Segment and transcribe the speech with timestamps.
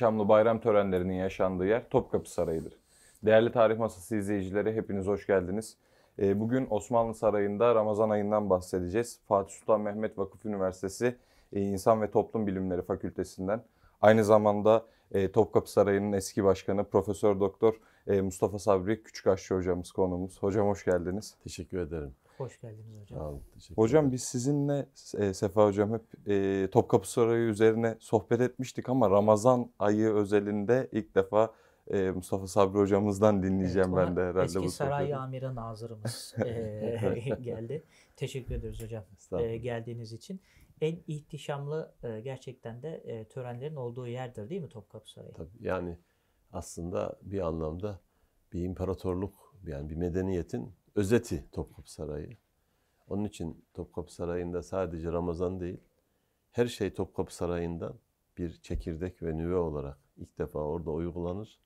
[0.00, 2.72] İhtişamlı bayram törenlerinin yaşandığı yer Topkapı Sarayı'dır.
[3.24, 5.76] Değerli Tarih Masası izleyicileri hepiniz hoş geldiniz.
[6.18, 9.20] Ee, Bugün Osmanlı Sarayı'nda Ramazan ayından bahsedeceğiz.
[9.28, 11.16] Fatih Sultan Mehmet Vakıf Üniversitesi
[11.52, 13.62] e, İnsan ve Toplum Bilimleri Fakültesinden.
[14.02, 17.74] Aynı zamanda e, Topkapı Sarayı'nın eski başkanı Profesör Doktor
[18.06, 20.42] e, Mustafa Sabri Küçükaşçı hocamız konuğumuz.
[20.42, 21.34] Hocam hoş geldiniz.
[21.44, 22.14] Teşekkür ederim.
[22.40, 23.18] Hoş geldiniz hocam.
[23.18, 23.42] Sağ olun.
[23.54, 24.86] Teşekkür Hocam biz sizinle
[25.18, 31.14] e, Sefa Hocam hep e, Topkapı Sarayı üzerine sohbet etmiştik ama Ramazan ayı özelinde ilk
[31.14, 31.54] defa
[31.90, 35.16] e, Mustafa Sabri hocamızdan dinleyeceğim Evet, ben de herhalde Eski bu Saray sohbeti.
[35.16, 37.84] Amiri Nazırımız eee, geldi.
[38.16, 40.40] Teşekkür ederiz hocam eee, geldiğiniz için.
[40.80, 45.32] En ihtişamlı eee, gerçekten de eee, törenlerin olduğu yerdir değil mi Topkapı Sarayı?
[45.32, 45.98] Tabii yani
[46.52, 48.00] aslında bir anlamda
[48.52, 52.36] bir imparatorluk yani bir medeniyetin özeti Topkapı Sarayı.
[53.08, 55.80] Onun için Topkapı Sarayı'nda sadece Ramazan değil,
[56.50, 57.94] her şey Topkapı Sarayı'ndan
[58.38, 61.60] bir çekirdek ve nüve olarak ilk defa orada uygulanır.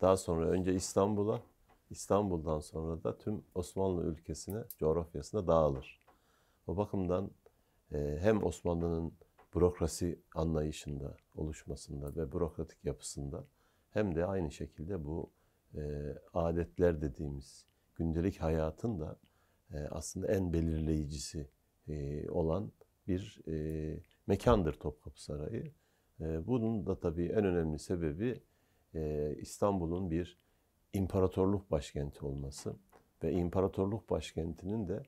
[0.00, 1.42] Daha sonra önce İstanbul'a,
[1.90, 6.00] İstanbul'dan sonra da tüm Osmanlı ülkesine, coğrafyasına dağılır.
[6.66, 7.30] O bakımdan
[7.92, 9.12] e, hem Osmanlı'nın
[9.54, 13.44] bürokrasi anlayışında, oluşmasında ve bürokratik yapısında
[13.90, 15.30] hem de aynı şekilde bu
[15.74, 15.80] e,
[16.34, 17.66] adetler dediğimiz
[17.96, 19.16] gündelik hayatın da
[19.74, 21.48] e, aslında en belirleyicisi
[21.88, 22.72] e, olan
[23.08, 25.72] bir e, mekandır Topkapı Sarayı.
[26.20, 28.42] Bunun da tabii en önemli sebebi
[29.40, 30.38] İstanbul'un bir
[30.92, 32.76] imparatorluk başkenti olması
[33.22, 35.02] ve imparatorluk başkentinin de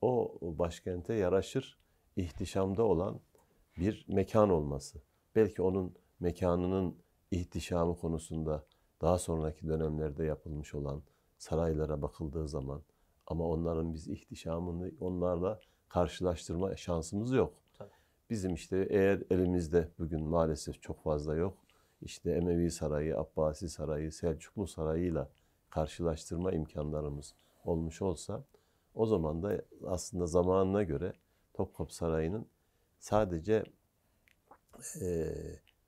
[0.00, 1.78] o başkente yaraşır
[2.16, 3.20] ihtişamda olan
[3.78, 5.02] bir mekan olması.
[5.34, 6.96] Belki onun mekanının
[7.30, 8.64] ihtişamı konusunda
[9.00, 11.02] daha sonraki dönemlerde yapılmış olan
[11.38, 12.82] saraylara bakıldığı zaman
[13.26, 17.54] ama onların biz ihtişamını onlarla karşılaştırma şansımız yok.
[17.78, 17.90] Tabii.
[18.30, 21.58] Bizim işte eğer elimizde bugün maalesef çok fazla yok.
[22.02, 25.28] İşte Emevi Sarayı, Abbasi Sarayı, Selçuklu Sarayı'yla
[25.70, 28.44] karşılaştırma imkanlarımız olmuş olsa
[28.94, 31.12] o zaman da aslında zamanına göre
[31.54, 32.46] Topkapı Sarayı'nın
[32.98, 33.64] sadece
[35.02, 35.34] e,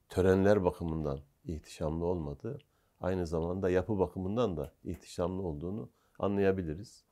[0.08, 2.58] törenler bakımından ihtişamlı olmadığı,
[3.00, 7.04] aynı zamanda yapı bakımından da ihtişamlı olduğunu anlayabiliriz.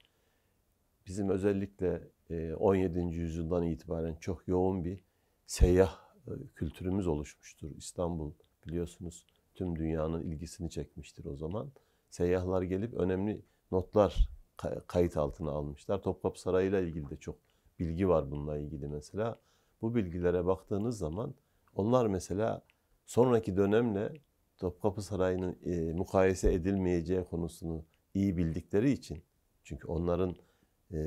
[1.06, 3.00] Bizim özellikle e, 17.
[3.00, 5.04] yüzyıldan itibaren çok yoğun bir
[5.46, 7.70] seyyah e, kültürümüz oluşmuştur.
[7.76, 8.32] İstanbul
[8.66, 11.70] biliyorsunuz tüm dünyanın ilgisini çekmiştir o zaman.
[12.10, 16.02] Seyyahlar gelip önemli notlar kay- kayıt altına almışlar.
[16.02, 17.36] Topkapı Sarayı ile ilgili de çok
[17.78, 19.38] bilgi var bununla ilgili mesela.
[19.82, 21.34] Bu bilgilere baktığınız zaman
[21.74, 22.62] onlar mesela
[23.06, 24.12] sonraki dönemle
[24.58, 29.22] Topkapı Sarayı'nın e, mukayese edilmeyeceği konusunu iyi bildikleri için
[29.64, 30.36] çünkü onların
[30.92, 31.00] e,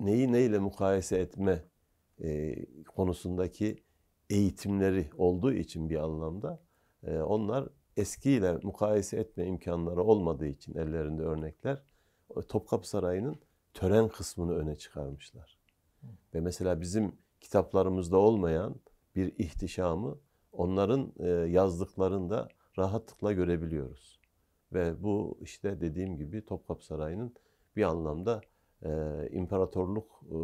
[0.00, 1.64] neyi neyle mukayese etme
[2.22, 3.76] e, konusundaki
[4.30, 6.60] eğitimleri olduğu için bir anlamda
[7.02, 11.82] e, onlar eskiyle mukayese etme imkanları olmadığı için ellerinde örnekler
[12.48, 13.36] Topkapı Sarayı'nın
[13.74, 15.58] tören kısmını öne çıkarmışlar.
[16.34, 18.74] Ve mesela bizim kitaplarımızda olmayan
[19.16, 20.18] bir ihtişamı
[20.52, 24.20] onların e, yazdıklarında rahatlıkla görebiliyoruz.
[24.72, 27.34] Ve bu işte dediğim gibi Topkapı Sarayı'nın
[27.76, 28.40] bir anlamda
[28.82, 28.90] e,
[29.30, 30.36] imparatorluk e,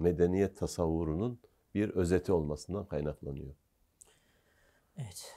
[0.00, 1.38] medeniyet tasavvurunun
[1.74, 3.54] bir özeti olmasından kaynaklanıyor.
[4.96, 5.36] Evet.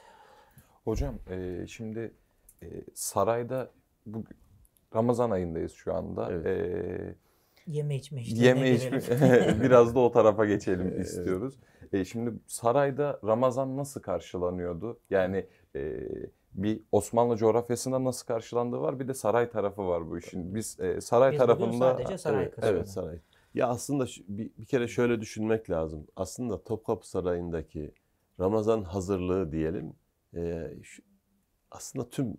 [0.83, 1.15] Hocam
[1.67, 2.13] şimdi
[2.93, 3.71] sarayda
[4.05, 4.23] bu
[4.95, 6.31] Ramazan ayındayız şu anda.
[6.31, 6.45] Evet.
[6.45, 7.15] E,
[7.67, 8.97] Yeme içme işlerine Yeme içme
[9.61, 11.59] biraz da o tarafa geçelim istiyoruz.
[11.93, 14.99] E, şimdi sarayda Ramazan nasıl karşılanıyordu?
[15.09, 15.45] Yani
[15.75, 16.07] e,
[16.53, 20.55] bir Osmanlı coğrafyasında nasıl karşılandığı var bir de saray tarafı var bu işin.
[20.55, 23.19] Biz e, saray Biz tarafında sadece saray evet, evet saray.
[23.53, 26.07] Ya aslında şu- bir, bir kere şöyle düşünmek lazım.
[26.15, 27.91] Aslında Topkapı Sarayı'ndaki
[28.39, 29.93] Ramazan hazırlığı diyelim.
[30.35, 31.03] e, şu-
[31.71, 32.37] aslında tüm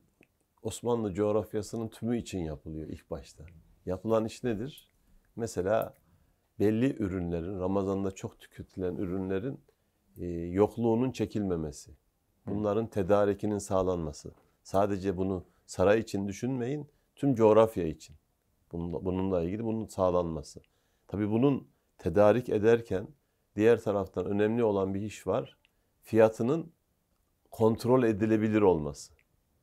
[0.62, 3.44] Osmanlı coğrafyasının tümü için yapılıyor ilk başta.
[3.86, 4.91] Yapılan iş nedir?
[5.36, 5.94] Mesela
[6.58, 9.60] belli ürünlerin, Ramazan'da çok tüketilen ürünlerin
[10.16, 11.92] e, yokluğunun çekilmemesi.
[12.46, 14.32] Bunların tedarikinin sağlanması.
[14.62, 18.16] Sadece bunu saray için düşünmeyin, tüm coğrafya için.
[18.72, 20.60] Bununla, bununla ilgili bunun sağlanması.
[21.08, 21.68] Tabii bunun
[21.98, 23.08] tedarik ederken
[23.56, 25.56] diğer taraftan önemli olan bir iş var.
[26.02, 26.72] Fiyatının
[27.50, 29.12] kontrol edilebilir olması.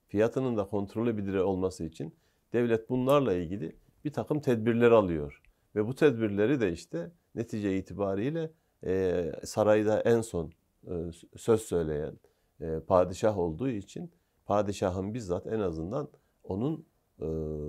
[0.08, 2.16] Fiyatının da kontrol edilebilir olması için
[2.54, 3.76] devlet bunlarla ilgili
[4.06, 5.39] bir takım tedbirler alıyor.
[5.76, 8.52] Ve bu tedbirleri de işte netice itibariyle
[8.86, 10.52] e, sarayda en son
[10.88, 10.94] e,
[11.38, 12.20] söz söyleyen
[12.62, 14.12] e, padişah olduğu için
[14.46, 16.10] padişahın bizzat en azından
[16.44, 16.86] onun
[17.20, 17.26] e,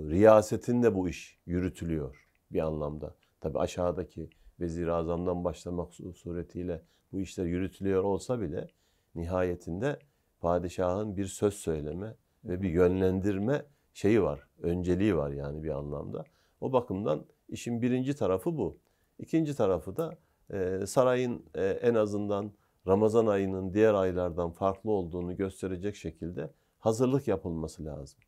[0.09, 3.15] riyasetinde bu iş yürütülüyor bir anlamda.
[3.41, 6.81] Tabi aşağıdaki Vezir-i Azam'dan başlamak su- suretiyle
[7.11, 8.67] bu işler yürütülüyor olsa bile
[9.15, 9.99] nihayetinde
[10.39, 16.23] padişahın bir söz söyleme ve bir yönlendirme şeyi var, önceliği var yani bir anlamda.
[16.61, 18.77] O bakımdan işin birinci tarafı bu.
[19.19, 20.17] İkinci tarafı da
[20.53, 22.51] e, sarayın e, en azından
[22.87, 26.49] Ramazan ayının diğer aylardan farklı olduğunu gösterecek şekilde
[26.79, 28.19] hazırlık yapılması lazım.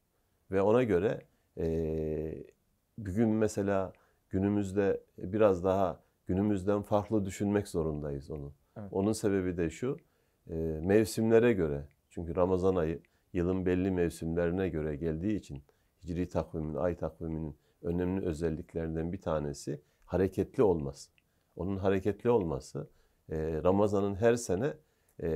[0.52, 1.22] Ve ona göre
[1.58, 2.44] e,
[2.98, 3.94] bugün mesela
[4.30, 8.54] günümüzde biraz daha günümüzden farklı düşünmek zorundayız onu.
[8.78, 8.88] Evet.
[8.92, 9.98] Onun sebebi de şu,
[10.50, 11.88] e, mevsimlere göre.
[12.10, 13.00] Çünkü Ramazan ayı
[13.34, 15.64] yılın belli mevsimlerine göre geldiği için
[16.04, 21.12] hicri takvimin, ay takviminin önemli özelliklerinden bir tanesi hareketli olması.
[21.56, 22.88] Onun hareketli olması
[23.30, 24.74] e, Ramazan'ın her sene
[25.24, 25.28] e,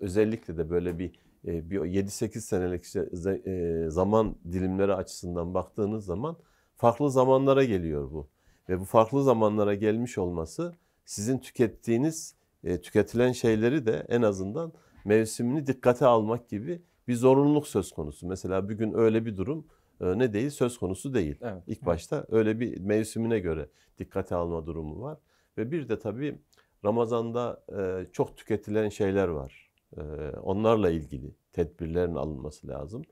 [0.00, 1.12] özellikle de böyle bir,
[1.46, 3.08] e, bir 7-8 senelik işte,
[3.46, 6.36] e, zaman dilimleri açısından baktığınız zaman
[6.76, 8.28] farklı zamanlara geliyor bu.
[8.68, 10.74] Ve bu farklı zamanlara gelmiş olması
[11.04, 12.34] sizin tükettiğiniz,
[12.64, 14.72] e, tüketilen şeyleri de en azından
[15.04, 18.26] mevsimini dikkate almak gibi bir zorunluluk söz konusu.
[18.26, 19.64] Mesela bugün öyle bir durum e,
[20.00, 21.36] ne değil söz konusu değil.
[21.40, 21.62] Evet.
[21.66, 25.18] İlk başta öyle bir mevsimine göre dikkate alma durumu var.
[25.58, 26.38] Ve bir de tabii
[26.84, 29.70] Ramazan'da e, çok tüketilen şeyler var.
[29.96, 30.00] E,
[30.42, 33.02] onlarla ilgili tedbirlerin alınması lazım.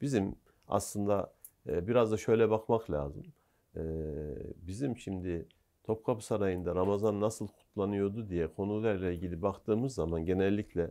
[0.00, 0.34] Bizim
[0.68, 1.32] aslında
[1.68, 3.24] e, biraz da şöyle bakmak lazım.
[3.76, 3.82] E,
[4.56, 5.46] bizim şimdi
[5.84, 10.90] Topkapı Sarayı'nda Ramazan nasıl kutlanıyordu diye konularla ilgili baktığımız zaman genellikle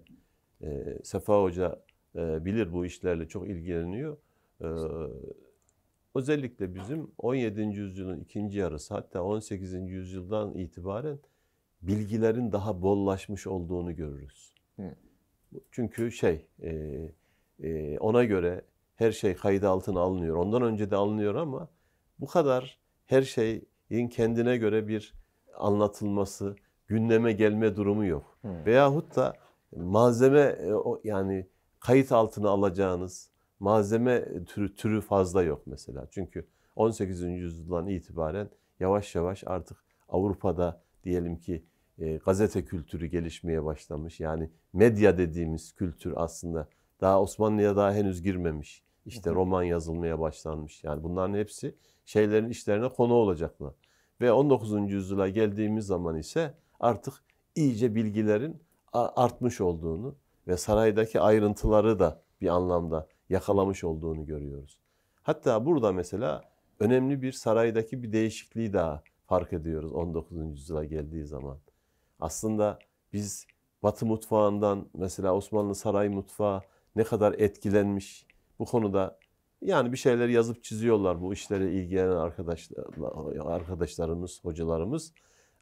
[0.61, 1.79] e, Sefa Hoca
[2.15, 4.17] e, bilir bu işlerle çok ilgileniyor.
[4.61, 4.67] E,
[6.15, 7.61] özellikle bizim 17.
[7.61, 9.73] yüzyılın ikinci yarısı hatta 18.
[9.73, 11.19] yüzyıldan itibaren
[11.81, 14.53] bilgilerin daha bollaşmış olduğunu görürüz.
[14.75, 14.95] Hı.
[15.71, 16.99] Çünkü şey e,
[17.63, 18.61] e, ona göre
[18.95, 20.35] her şey kayıt altına alınıyor.
[20.35, 21.69] Ondan önce de alınıyor ama
[22.19, 25.13] bu kadar her şeyin kendine göre bir
[25.57, 26.55] anlatılması,
[26.87, 28.37] gündeme gelme durumu yok.
[28.41, 28.65] Hı.
[28.65, 29.33] Veyahut da
[29.75, 31.47] malzeme e, o- yani
[31.79, 36.07] kayıt altına alacağınız malzeme türü, türü fazla yok mesela.
[36.11, 36.45] Çünkü
[36.75, 37.21] 18.
[37.21, 38.49] yüzyıldan itibaren
[38.79, 39.77] yavaş yavaş artık
[40.09, 41.63] Avrupa'da diyelim ki
[41.99, 44.19] e, gazete kültürü gelişmeye başlamış.
[44.19, 46.67] Yani medya dediğimiz kültür aslında
[47.01, 48.83] daha Osmanlı'ya daha henüz girmemiş.
[49.05, 50.83] İşte roman yazılmaya başlanmış.
[50.83, 51.75] Yani bunların hepsi
[52.05, 53.73] şeylerin işlerine konu olacaklar.
[54.21, 54.91] Ve 19.
[54.91, 57.13] yüzyıla geldiğimiz zaman ise artık
[57.55, 58.61] iyice bilgilerin
[58.93, 60.15] artmış olduğunu
[60.47, 64.77] ve saraydaki ayrıntıları da bir anlamda yakalamış olduğunu görüyoruz.
[65.23, 66.43] Hatta burada mesela
[66.79, 70.37] önemli bir saraydaki bir değişikliği daha fark ediyoruz 19.
[70.37, 71.57] yüzyıla geldiği zaman.
[72.19, 72.79] Aslında
[73.13, 73.47] biz
[73.83, 76.61] Batı mutfağından mesela Osmanlı saray mutfağı
[76.95, 78.25] ne kadar etkilenmiş
[78.59, 79.19] bu konuda
[79.61, 82.85] yani bir şeyler yazıp çiziyorlar bu işlere ilgilenen arkadaşlar,
[83.45, 85.13] arkadaşlarımız, hocalarımız.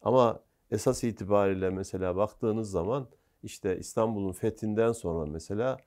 [0.01, 0.39] Ama
[0.71, 3.07] esas itibariyle mesela baktığınız zaman
[3.44, 5.77] işte İstanbul'un fethinden sonra mesela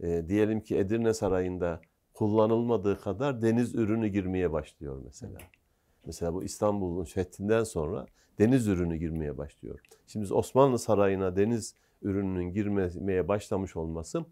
[0.00, 1.80] e, diyelim ki Edirne Sarayı'nda
[2.14, 5.38] kullanılmadığı kadar deniz ürünü girmeye başlıyor mesela.
[6.04, 8.06] Mesela bu İstanbul'un fethinden sonra
[8.38, 9.80] deniz ürünü girmeye başlıyor.
[10.06, 14.24] Şimdi Osmanlı Sarayı'na deniz ürününün girmeye başlamış olması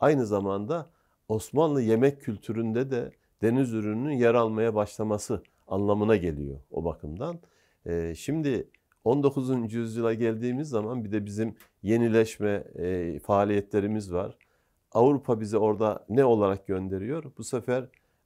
[0.00, 0.90] aynı zamanda
[1.28, 7.38] Osmanlı yemek kültüründe de deniz ürününün yer almaya başlaması anlamına geliyor o bakımdan.
[7.86, 8.68] Ee, şimdi
[9.04, 9.72] 19.
[9.74, 14.36] yüzyıla geldiğimiz zaman bir de bizim yenileşme e, faaliyetlerimiz var.
[14.94, 17.24] Avrupa bize orada ne olarak gönderiyor?
[17.38, 17.84] Bu sefer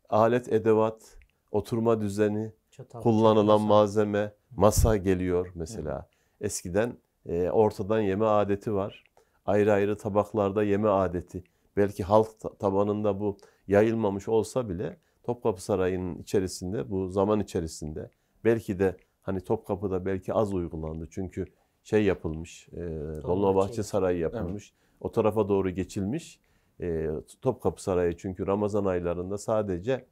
[0.09, 1.17] alet, edevat,
[1.51, 6.09] oturma düzeni, Çatal, kullanılan çatal, malzeme, masa geliyor mesela.
[6.41, 6.97] Eskiden
[7.27, 9.05] e, ortadan yeme adeti var.
[9.47, 11.45] Ayrı ayrı tabaklarda yeme adeti.
[11.77, 13.37] Belki halk ta- tabanında bu
[13.69, 18.11] yayılmamış olsa bile Topkapı Sarayı'nın içerisinde bu zaman içerisinde
[18.45, 21.09] belki de hani Topkapı'da belki az uygulandı.
[21.11, 21.47] Çünkü
[21.85, 22.77] şey yapılmış, e,
[23.23, 24.73] Dolmabahçe Sarayı yapılmış.
[25.01, 26.41] O tarafa doğru geçilmiş.
[26.81, 27.09] E,
[27.43, 30.07] Topkapı Sarayı çünkü Ramazan aylarında sadece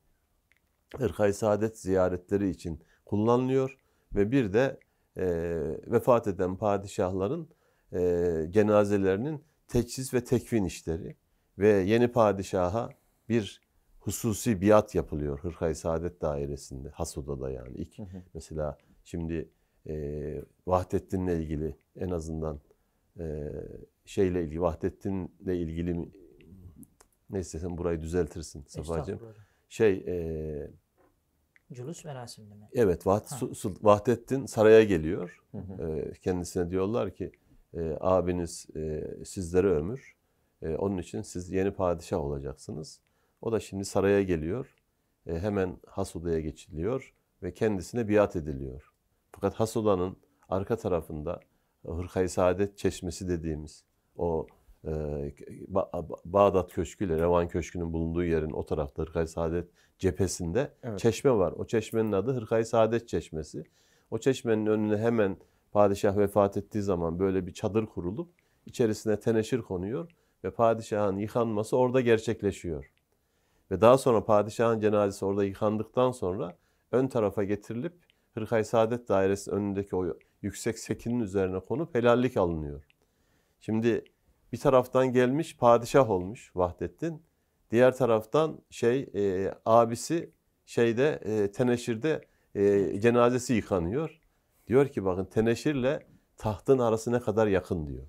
[0.97, 3.79] Hırkay Saadet ziyaretleri için kullanılıyor
[4.15, 4.79] ve bir de
[5.17, 5.27] e,
[5.87, 7.49] vefat eden padişahların
[7.93, 8.01] e,
[8.51, 11.17] cenazelerinin teçhiz ve tekvin işleri
[11.59, 12.91] ve yeni padişaha
[13.29, 13.61] bir
[14.01, 18.23] hususi biat yapılıyor Hırkay Saadet dairesinde, Hasuda'da yani ilk Hı hı.
[18.35, 19.49] mesela şimdi
[19.89, 22.61] e, Vahdettin'le ilgili en azından
[23.19, 23.51] e,
[24.05, 26.09] şeyle ilgili Vahdettin'le ilgili
[27.31, 29.21] neyse sen burayı düzeltirsin Safacığım.
[29.69, 30.71] Şey e,
[31.73, 32.69] Culus merasiminde mi?
[32.75, 33.07] Evet,
[33.55, 35.41] Su- Vahdettin saraya geliyor.
[35.53, 35.83] Hı hı.
[35.83, 37.33] Ee, Kendisine diyorlar ki
[37.75, 40.17] e, abiniz e, sizlere ömür.
[40.63, 43.01] E, Onun için siz yeni padişah olacaksınız.
[43.43, 44.75] O da şimdi saraya geliyor.
[45.27, 48.93] E, Hemen Hasuda'ya geçiliyor ve kendisine biat ediliyor.
[49.33, 50.17] Fakat Hasuda'nın
[50.49, 51.41] arka tarafında
[51.87, 53.85] Hırkayı Saadet Çeşmesi dediğimiz
[54.17, 60.73] o e, Ba- Bağdat Köşkü ile Revan Köşkü'nün bulunduğu yerin o tarafta Hırkayı Saadet cephesinde
[60.83, 60.99] Evet.
[60.99, 61.53] çeşme var.
[61.53, 63.65] O çeşmenin adı Hırkayı Saadet Çeşmesi.
[64.11, 65.37] O çeşmenin önüne hemen
[65.73, 68.31] padişah vefat ettiği zaman böyle bir çadır kurulup
[68.67, 70.11] içerisine teneşir konuyor
[70.45, 72.91] ve padişahın yıkanması orada gerçekleşiyor.
[73.71, 76.57] Ve daha sonra padişahın cenazesi orada yıkandıktan sonra
[76.93, 77.93] ön tarafa getirilip
[78.35, 80.07] Hırkayı Saadet Dairesi'nin önündeki o
[80.43, 82.83] yüksek sekinin üzerine konup helallik alınıyor.
[83.61, 84.05] Şimdi
[84.55, 87.23] bir taraftan gelmiş padişah olmuş Vahdettin.
[87.71, 90.31] Diğer taraftan şey e, abisi
[90.67, 94.21] şeyde e, teneşirde e, cenazesi yıkanıyor.
[94.67, 96.07] Diyor ki bakın teneşirle
[96.37, 98.07] tahtın arası ne kadar yakın diyor.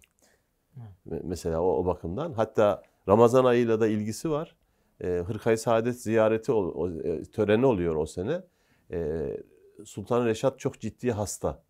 [1.08, 2.34] Me- Mesela o, o bakımdan.
[2.34, 4.56] Hatta Ramazan ayıyla da ilgisi var.
[5.02, 8.42] E, Hırkayı Saadet ziyareti ol- o, e, töreni oluyor o sene.
[8.92, 9.28] E,
[9.86, 11.64] Sultan Reşat çok ciddi hasta.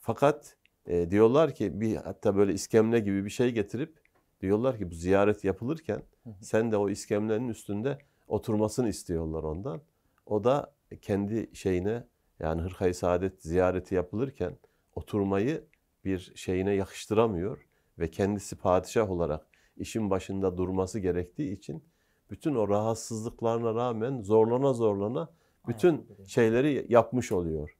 [0.00, 3.98] Fakat e, diyorlar ki bir hatta böyle iskemle gibi bir şey getirip
[4.40, 6.02] diyorlar ki bu ziyaret yapılırken
[6.40, 7.98] sen de o iskemlenin üstünde
[8.28, 9.80] oturmasını istiyorlar ondan.
[10.26, 12.04] O da kendi şeyine
[12.40, 14.58] yani Hırkayı Saadet ziyareti yapılırken
[14.94, 15.64] oturmayı
[16.04, 17.66] bir şeyine yakıştıramıyor
[17.98, 19.46] ve kendisi padişah olarak
[19.76, 21.84] işin başında durması gerektiği için
[22.30, 25.28] bütün o rahatsızlıklarına rağmen zorlana zorlana
[25.68, 27.76] bütün şeyleri yapmış oluyor.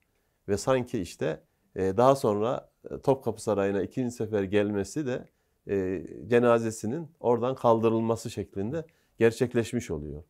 [0.48, 1.44] Ve sanki işte
[1.76, 2.71] daha sonra
[3.02, 5.28] Topkapı Sarayı'na ikinci sefer gelmesi de
[5.68, 8.84] e, cenazesinin oradan kaldırılması şeklinde
[9.18, 10.22] gerçekleşmiş oluyor.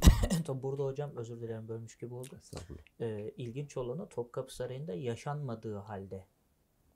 [0.46, 2.40] Tabii burada hocam özür dilerim bölmüş gibi oldu.
[3.00, 6.24] Ee, ilginç olanı Topkapı Sarayı'nda yaşanmadığı halde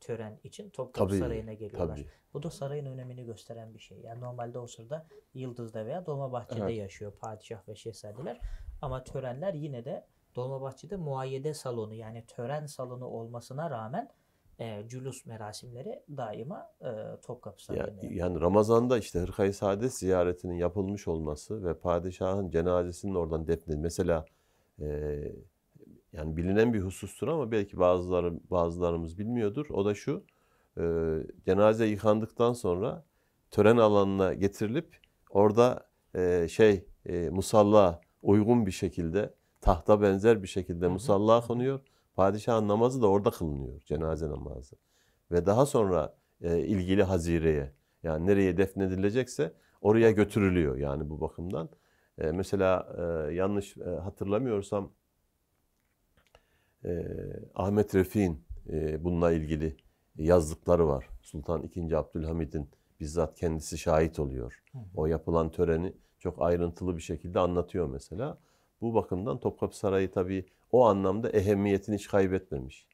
[0.00, 1.96] tören için Topkapı Tabii, Sarayı'na geliyorlar.
[1.96, 2.06] Tabii.
[2.34, 3.98] Bu da sarayın önemini gösteren bir şey.
[3.98, 6.78] Yani normalde o sırada Yıldız'da veya Dolmabahçe'de Evet.
[6.78, 8.40] yaşıyor padişah ve şehzadeler.
[8.82, 14.10] Ama törenler yine de Dolmabahçe'de muayyede salonu yani tören salonu olmasına rağmen
[14.62, 16.90] e, cülus merasimleri daima e,
[17.26, 17.90] Topkapı Ya- Sarayı'nda.
[17.90, 18.12] yapılıyor.
[18.12, 23.82] yani Ramazan'da işte Hırkayı Saadet ziyaretinin yapılmış olması ve padişahın cenazesinin oradan defnedilmesi.
[24.02, 24.24] Mesela
[24.80, 25.18] e,
[26.12, 29.66] yani bilinen bir husustur ama belki bazıları bazılarımız bilmiyordur.
[29.70, 30.24] O da şu.
[30.78, 30.82] e,
[31.46, 33.04] cenaze yıkandıktan sonra
[33.50, 34.96] tören alanına getirilip
[35.30, 41.80] orada e, şey e, musalla uygun bir şekilde tahta benzer bir şekilde musalla konuyor.
[42.16, 43.80] Padişahın namazı da orada kılınıyor.
[43.80, 44.76] Cenaze namazı.
[45.30, 51.68] Ve daha sonra e, ilgili hazireye yani nereye defnedilecekse oraya götürülüyor yani bu bakımdan.
[52.18, 54.92] E, mesela e, yanlış e, hatırlamıyorsam
[56.84, 57.06] e,
[57.54, 59.76] Ahmet Refik'in e, bununla ilgili
[60.16, 61.08] yazdıkları var.
[61.22, 61.94] Sultan II.
[61.94, 64.62] Abdülhamid'in bizzat kendisi şahit oluyor.
[64.94, 68.38] O yapılan töreni çok ayrıntılı bir şekilde anlatıyor mesela.
[68.80, 72.86] Bu bakımdan Topkapı Sarayı tabii o anlamda ehemmiyetini hiç kaybetmemiş.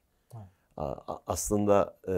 [1.26, 2.12] Aslında e,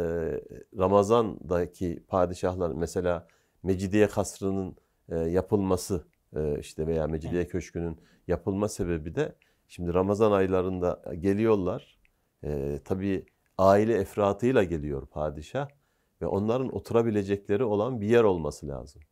[0.78, 3.26] Ramazan'daki padişahlar mesela
[3.62, 4.76] Mecidiye Kasrı'nın
[5.08, 6.04] e, yapılması
[6.36, 9.34] e, işte veya Mecidiye Köşkü'nün yapılma sebebi de
[9.68, 11.98] şimdi Ramazan aylarında geliyorlar.
[12.44, 13.26] E, tabii
[13.58, 15.68] aile efratıyla geliyor padişah
[16.22, 19.02] ve onların oturabilecekleri olan bir yer olması lazım.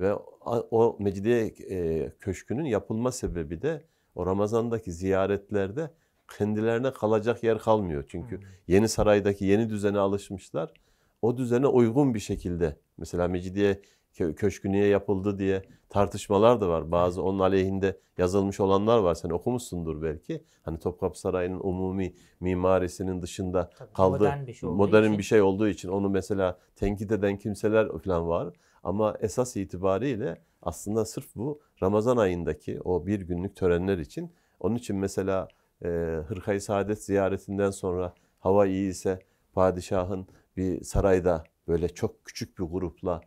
[0.00, 5.90] Ve o, o Mecidiye e, Köşkü'nün yapılma sebebi de o Ramazan'daki ziyaretlerde
[6.38, 8.04] kendilerine kalacak yer kalmıyor.
[8.08, 8.44] Çünkü Hmm.
[8.68, 10.72] yeni saraydaki yeni düzene alışmışlar.
[11.22, 13.80] O düzene uygun bir şekilde mesela Mecidiye
[14.14, 16.92] Köşkü niye yapıldı diye tartışmalar da var.
[16.92, 19.14] Bazı onun aleyhinde yazılmış olanlar var.
[19.14, 20.44] Sen okumuşsundur belki.
[20.62, 24.18] Hani Topkapı Sarayı'nın umumi mimarisinin dışında Tabii, kaldı.
[24.18, 25.18] modern bir şey olduğu modern için.
[25.18, 28.54] bir şey olduğu için onu mesela tenkit eden kimseler falan var.
[28.82, 34.32] Ama esas itibariyle aslında sırf bu Ramazan ayındaki o bir günlük törenler için.
[34.60, 35.48] Onun için mesela
[35.84, 35.88] e,
[36.28, 39.18] Hırkayı Saadet ziyaretinden sonra hava iyi ise
[39.52, 43.20] padişahın bir sarayda böyle çok küçük bir grupla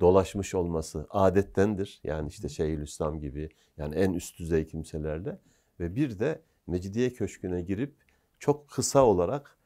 [0.00, 2.00] dolaşmış olması adettendir.
[2.04, 5.38] Yani işte Şeyhülislam gibi yani en üst düzey kimselerle
[5.80, 7.94] ve bir de Mecidiye Köşkü'ne girip
[8.38, 9.56] çok kısa olarak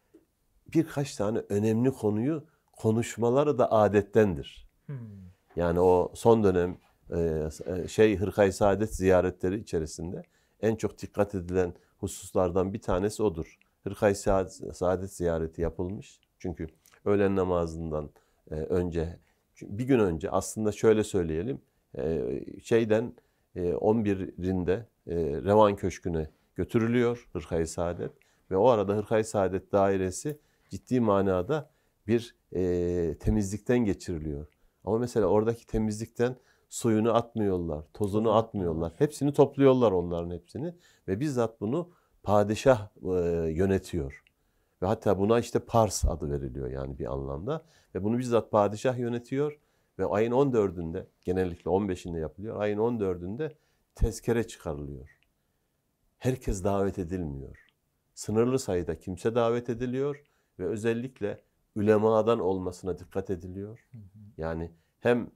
[0.74, 4.68] birkaç tane önemli konuyu konuşmaları da adettendir.
[4.86, 4.96] Hmm.
[5.56, 6.78] Yani o son dönem
[7.10, 10.22] e, e, şey Hırkayı Saadet ziyaretleri içerisinde
[10.60, 13.58] en çok dikkat edilen hususlardan bir tanesi odur.
[13.84, 16.20] Hırkayı Saad- Saadet ziyareti yapılmış.
[16.38, 16.66] Çünkü
[17.04, 18.10] öğlen namazından
[18.50, 19.18] e, önce
[19.62, 21.60] bir gün önce aslında şöyle söyleyelim
[21.98, 23.14] e, şeyden
[23.54, 24.72] e, 11'inde
[25.06, 28.12] e, Revan Köşkü'ne götürülüyor Hırkayı Saadet
[28.50, 30.38] ve o arada Hırkayı Saadet dairesi
[30.70, 31.70] ciddi manada
[32.06, 34.46] bir e, temizlikten geçiriliyor.
[34.84, 36.36] Ama mesela oradaki temizlikten
[36.68, 38.46] suyunu atmıyorlar, tozunu atmıyorlar.
[38.46, 38.92] atmıyorlar.
[38.98, 40.74] Hepsini topluyorlar onların hepsini
[41.08, 41.90] ve bizzat bunu
[42.22, 43.08] padişah e,
[43.50, 44.25] yönetiyor.
[44.82, 47.64] Ve hatta buna işte Pars adı veriliyor yani bir anlamda.
[47.94, 49.60] Ve bunu bizzat padişah yönetiyor.
[49.98, 52.60] Ve ayın 14'ünde genellikle 15'inde yapılıyor.
[52.60, 53.54] Ayın 14'ünde
[53.94, 55.18] tezkere çıkarılıyor.
[56.18, 57.66] Herkes davet edilmiyor.
[58.14, 60.22] Sınırlı sayıda kimse davet ediliyor
[60.58, 61.40] ve özellikle
[61.76, 63.88] ülemadan olmasına dikkat ediliyor.
[64.36, 65.30] Yani hem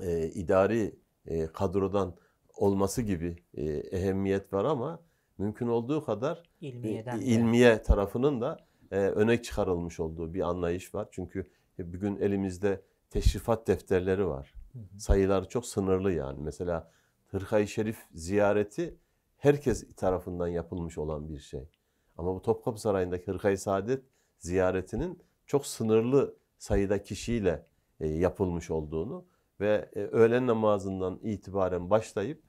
[0.00, 2.16] e, idari e, kadrodan
[2.56, 5.00] olması gibi e, ehemmiyet var ama
[5.38, 7.24] mümkün olduğu kadar İlmiyeden de.
[7.24, 11.08] ilmiye tarafının da e, öne çıkarılmış olduğu bir anlayış var.
[11.10, 11.46] Çünkü
[11.78, 14.54] bugün elimizde teşrifat defterleri var.
[14.72, 15.00] Hı hı.
[15.00, 16.38] Sayıları çok sınırlı yani.
[16.42, 16.90] Mesela
[17.26, 18.98] Hırkayı Şerif ziyareti
[19.36, 21.68] herkes tarafından yapılmış olan bir şey.
[22.16, 24.04] Ama bu Topkapı Sarayı'ndaki Hırkayı Saadet
[24.38, 27.66] ziyaretinin çok sınırlı sayıda kişiyle
[28.00, 29.24] e, yapılmış olduğunu
[29.60, 32.42] ve e, öğlen namazından itibaren başlayıp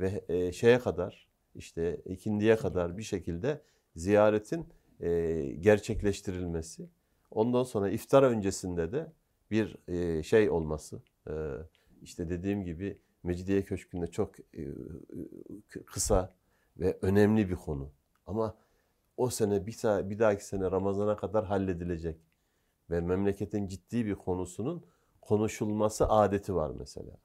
[0.00, 3.62] ve e, şeye kadar işte ikindiye kadar bir şekilde
[3.96, 4.66] ziyaretin
[5.00, 6.88] e, gerçekleştirilmesi.
[7.30, 9.12] Ondan sonra iftar öncesinde de
[9.50, 11.02] bir e, şey olması.
[11.28, 11.32] E,
[12.02, 14.64] işte dediğim gibi Mecidiye Köşkü'nde çok e,
[15.68, 16.34] k- kısa
[16.76, 17.90] ve önemli bir konu.
[18.26, 18.56] Ama
[19.16, 19.76] o sene bir,
[20.10, 22.16] bir dahaki sene Ramazan'a kadar halledilecek
[22.90, 24.84] ve memleketin ciddi bir konusunun
[25.20, 27.16] konuşulması adeti var mesela.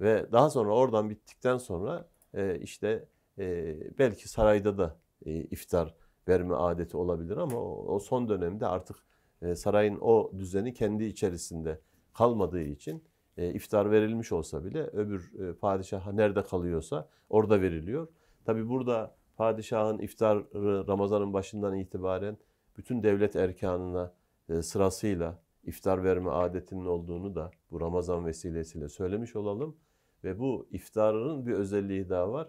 [0.00, 5.94] Ve daha sonra oradan bittikten sonra e, işte e, belki sarayda da e, iftar
[6.28, 8.96] verme adeti olabilir ama o, o son dönemde artık
[9.42, 11.80] e, sarayın o düzeni kendi içerisinde
[12.14, 13.04] kalmadığı için
[13.36, 18.08] e, iftar verilmiş olsa bile öbür e, padişah nerede kalıyorsa orada veriliyor.
[18.44, 22.36] Tabi burada padişahın iftarı Ramazan'ın başından itibaren
[22.76, 24.12] bütün devlet erkanına
[24.48, 29.76] e, sırasıyla iftar verme adetinin olduğunu da bu Ramazan vesilesiyle söylemiş olalım.
[30.24, 32.48] Ve bu iftarının bir özelliği daha var.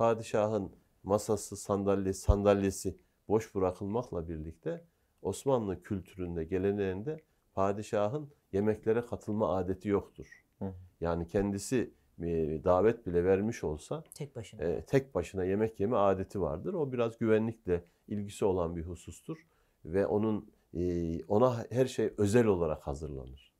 [0.00, 2.96] Padişahın masası, sandalyesi, sandalyesi
[3.28, 4.84] boş bırakılmakla birlikte
[5.22, 7.20] Osmanlı kültüründe, geleneğinde
[7.54, 10.44] padişahın yemeklere katılma adeti yoktur.
[10.58, 10.72] Hı.
[11.00, 12.24] Yani kendisi e,
[12.64, 14.62] davet bile vermiş olsa Tek başına.
[14.62, 16.74] e, tek başına yemek yeme adeti vardır.
[16.74, 19.46] O biraz güvenlikle ilgisi olan bir husustur
[19.84, 23.52] ve onun e, ona her şey özel olarak hazırlanır.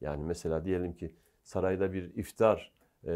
[0.00, 2.72] Yani mesela diyelim ki sarayda bir iftar
[3.04, 3.12] e,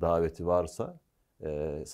[0.00, 1.00] daveti varsa
[1.42, 1.84] e,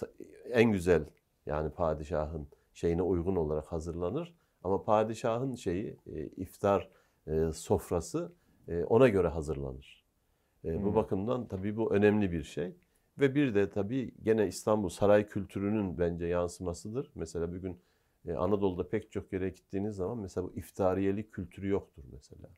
[0.51, 1.05] en güzel
[1.47, 4.35] yani padişahın şeyine uygun olarak hazırlanır.
[4.65, 6.89] Ama padişahın şeyi e, iftar
[7.27, 8.33] e, sofrası
[8.69, 10.07] e, ona göre hazırlanır.
[10.65, 10.95] E, bu Hmm.
[10.95, 12.77] bakımdan tabii bu önemli bir şey.
[13.19, 17.11] Ve bir de tabii gene İstanbul saray kültürünün bence yansımasıdır.
[17.15, 17.81] Mesela bugün
[18.27, 22.49] e, Anadolu'da pek çok yere gittiğiniz zaman mesela bu iftariyelik kültürü yoktur mesela.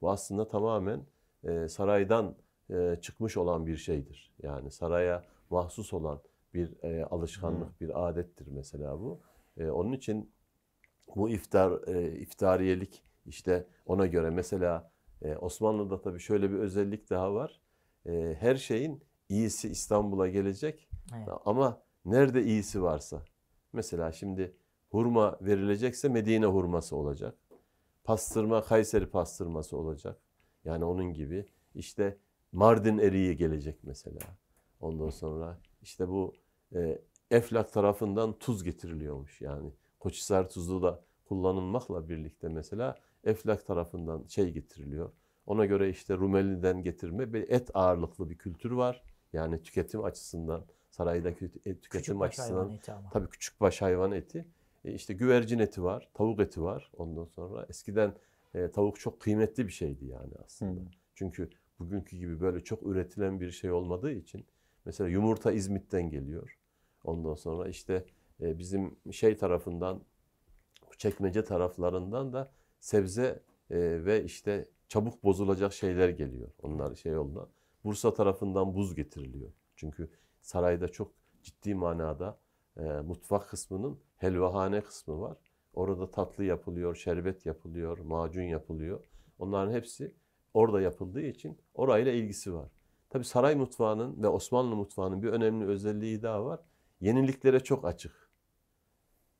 [0.00, 1.06] Bu aslında tamamen
[1.44, 2.36] e, saraydan
[2.70, 4.32] e, çıkmış olan bir şeydir.
[4.42, 6.20] Yani saraya mahsus olan
[6.54, 9.20] bir e, alışkanlık, bir adettir mesela bu.
[9.56, 10.32] E, onun için
[11.16, 14.90] bu iftar e, iftariyelik işte ona göre mesela
[15.22, 17.60] e, Osmanlı'da tabii şöyle bir özellik daha var.
[18.06, 21.28] E, her şeyin iyisi İstanbul'a gelecek Evet.
[21.44, 23.22] ama nerede iyisi varsa.
[23.72, 24.56] Mesela şimdi
[24.90, 27.34] hurma verilecekse Medine hurması olacak.
[28.04, 30.20] Pastırma Kayseri pastırması olacak.
[30.64, 31.46] Yani onun gibi.
[31.74, 32.16] İşte
[32.52, 34.20] Mardin eriği gelecek mesela.
[34.80, 36.34] Ondan sonra işte bu
[36.74, 36.98] e,
[37.30, 39.40] Eflak tarafından tuz getiriliyormuş.
[39.40, 45.10] Yani Koçhisar tuzu da kullanılmakla birlikte mesela Eflak tarafından şey getiriliyor.
[45.46, 49.02] Ona göre işte Rumeli'den getirme bir et ağırlıklı bir kültür var.
[49.32, 52.78] Yani tüketim açısından saraydaki et- tüketim Küçük açısından.
[53.12, 54.46] Tabii küçük baş hayvan eti.
[54.84, 57.66] E, işte güvercin eti var, tavuk eti var ondan sonra.
[57.68, 58.14] Eskiden
[58.54, 60.80] e, tavuk çok kıymetli bir şeydi yani aslında.
[60.80, 60.84] Hı.
[61.14, 64.46] Çünkü bugünkü gibi böyle çok üretilen bir şey olmadığı için
[64.84, 66.58] mesela yumurta İzmit'ten geliyor.
[67.04, 68.04] Ondan sonra işte
[68.40, 70.02] e, bizim şey tarafından
[70.98, 76.48] çekmece taraflarından da sebze e, ve işte çabuk bozulacak şeyler geliyor.
[76.62, 77.48] Onlar şey yoluna.
[77.84, 79.50] Bursa tarafından buz getiriliyor.
[79.76, 80.10] Çünkü
[80.40, 81.12] sarayda çok
[81.42, 82.38] ciddi manada
[82.76, 85.36] e, mutfak kısmının helvahane kısmı var.
[85.74, 89.04] Orada tatlı yapılıyor, şerbet yapılıyor, macun yapılıyor.
[89.38, 90.14] Onların hepsi
[90.54, 92.68] orada yapıldığı için orayla ilgisi var.
[93.10, 96.60] Tabi saray mutfağının ve Osmanlı mutfağının bir önemli özelliği daha var.
[97.02, 98.30] Yeniliklere çok açık.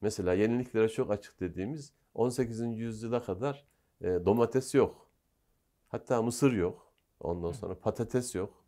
[0.00, 2.60] Mesela yeniliklere çok açık dediğimiz 18.
[2.60, 3.66] yüzyıla kadar
[4.00, 5.10] e, domates yok.
[5.88, 6.92] Hatta mısır yok.
[7.20, 8.64] Ondan sonra patates yok.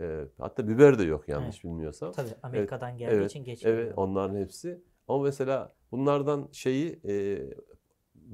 [0.00, 2.12] E, hatta biber de yok yanlış bilmiyorsam.
[2.12, 4.82] Tabii Amerika'dan geldiği Evet, için geç Evet, onların hepsi.
[5.08, 7.42] Ama mesela bunlardan şeyi e,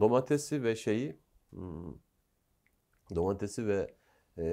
[0.00, 1.94] domatesi ve şeyi hmm,
[3.14, 3.94] domatesi ve
[4.38, 4.44] e,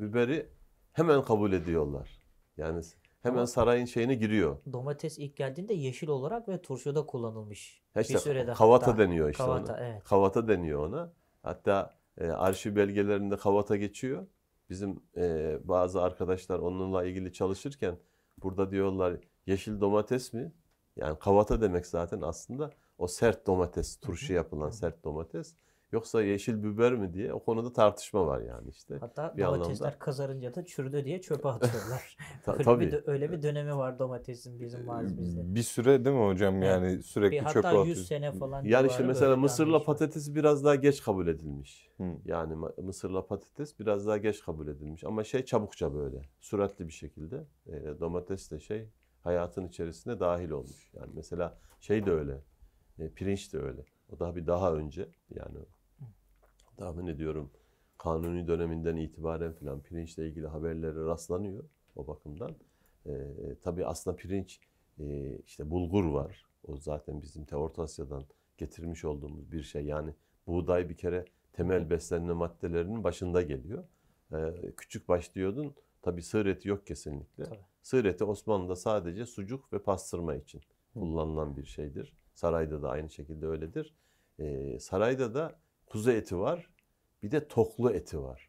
[0.00, 0.48] biberi
[0.92, 2.22] hemen kabul ediyorlar.
[2.56, 2.82] Yani
[3.22, 4.56] hemen Ama- sarayın şeyine giriyor.
[4.72, 7.82] Domates ilk geldiğinde yeşil olarak ve turşuda kullanılmış.
[7.94, 8.98] Ha işte bir sürede kavata hatta.
[8.98, 9.80] deniyor işte Kavata, ona.
[9.86, 10.04] evet.
[10.04, 11.12] Kavata deniyor ona.
[11.42, 14.26] Hatta e, arşiv belgelerinde kavata geçiyor.
[14.70, 17.96] Bizim e, bazı arkadaşlar onunla ilgili çalışırken
[18.42, 20.52] burada diyorlar yeşil domates mi?
[20.96, 25.54] Yani kavata demek zaten aslında o sert domates, turşu yapılan sert domates.
[25.92, 28.96] Yoksa yeşil biber mi diye o konuda tartışma var yani işte.
[29.00, 29.98] Hatta bir domatesler anlamda.
[29.98, 32.16] kızarınca da çürüdü diye çöpe atıyorlar.
[32.44, 32.86] Ta- öyle, tabii.
[32.86, 35.54] Bir, öyle bir dönemi var domatesin bizim mazimizde.
[35.54, 36.66] Bir süre değil mi hocam Evet.
[36.66, 38.06] yani Bir sürekli çöpe hatta 100 atıyoruz.
[38.06, 41.90] sene falan Yani işte mesela mısırla patates biraz daha geç kabul edilmiş.
[41.96, 42.04] Hı.
[42.24, 45.04] Yani mısırla patates biraz daha geç kabul edilmiş.
[45.04, 48.88] Ama şey çabukça böyle, süratli bir şekilde e, domates de şey
[49.24, 50.90] hayatın içerisine dahil olmuş.
[50.94, 52.40] Yani mesela şey de öyle,
[52.98, 53.84] e, pirinç de öyle.
[54.12, 55.58] O daha bir daha önce yani
[56.78, 57.50] tahmin ediyorum
[57.98, 61.64] kanuni döneminden itibaren filan pirinçle ilgili haberlere rastlanıyor
[61.96, 62.54] o bakımdan.
[63.06, 63.12] E,
[63.62, 64.60] tabii aslında pirinç
[65.00, 66.46] e, işte bulgur var.
[66.68, 68.24] O zaten bizim te Orta Asya'dan
[68.58, 69.84] getirmiş olduğumuz bir şey.
[69.84, 70.14] Yani
[70.46, 73.84] buğday bir kere temel beslenme maddelerinin başında geliyor.
[74.32, 75.74] Ee, küçük baş diyordun.
[76.02, 77.44] Tabii sığır eti yok kesinlikle.
[77.44, 77.58] Tabii.
[77.82, 80.60] Sığır eti Osmanlı'da sadece sucuk ve pastırma için
[80.94, 82.12] kullanılan bir şeydir.
[82.34, 83.94] Sarayda da aynı şekilde öyledir.
[84.38, 85.58] Ee, sarayda da
[85.88, 86.70] kuzu eti var.
[87.22, 88.48] Bir de toklu eti var.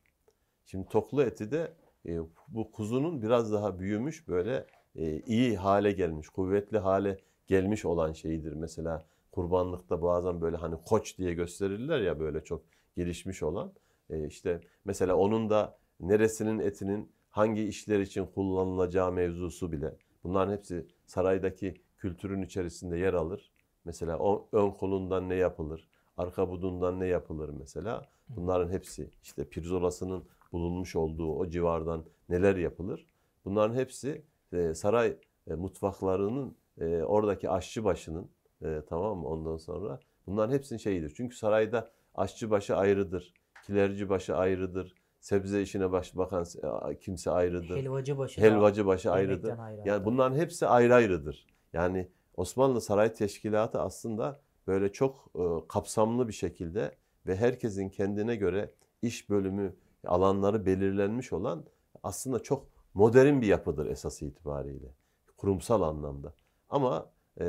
[0.65, 1.73] Şimdi toklu eti de
[2.05, 8.13] e, bu kuzunun biraz daha büyümüş böyle e, iyi hale gelmiş, kuvvetli hale gelmiş olan
[8.13, 8.53] şeyidir.
[8.53, 12.63] Mesela kurbanlıkta bazen böyle hani koç diye gösterirler ya böyle çok
[12.95, 13.73] gelişmiş olan.
[14.09, 19.95] E, işte mesela onun da neresinin etinin hangi işler için kullanılacağı mevzusu bile.
[20.23, 23.51] Bunların hepsi saraydaki kültürün içerisinde yer alır.
[23.85, 25.88] Mesela o ön kolundan ne yapılır?
[26.19, 28.01] Arka budundan ne yapılır mesela?
[28.29, 33.05] Bunların hepsi işte pirzolasının bulunmuş olduğu o civardan neler yapılır?
[33.45, 38.29] Bunların hepsi e, saray e, mutfaklarının e, oradaki aşçıbaşının
[38.61, 41.13] e, tamam mı ondan sonra bunların hepsinin şeyidir.
[41.17, 43.33] Çünkü sarayda aşçıbaşı ayrıdır,
[43.65, 46.45] kilercibaşı ayrıdır, sebze işine baş bakan
[46.89, 47.77] e, kimse ayrıdır.
[47.77, 49.55] Helvacı başı Helvacı başı ayrıdır.
[49.85, 51.47] Yani bunların hepsi ayrı ayrıdır.
[51.73, 56.95] Yani Osmanlı Saray Teşkilatı aslında böyle çok e, kapsamlı bir şekilde
[57.27, 61.65] ve herkesin kendine göre iş bölümü alanları belirlenmiş olan
[62.03, 64.95] aslında çok modern bir yapıdır esas itibariyle.
[65.37, 66.33] Kurumsal anlamda.
[66.69, 67.45] Ama e,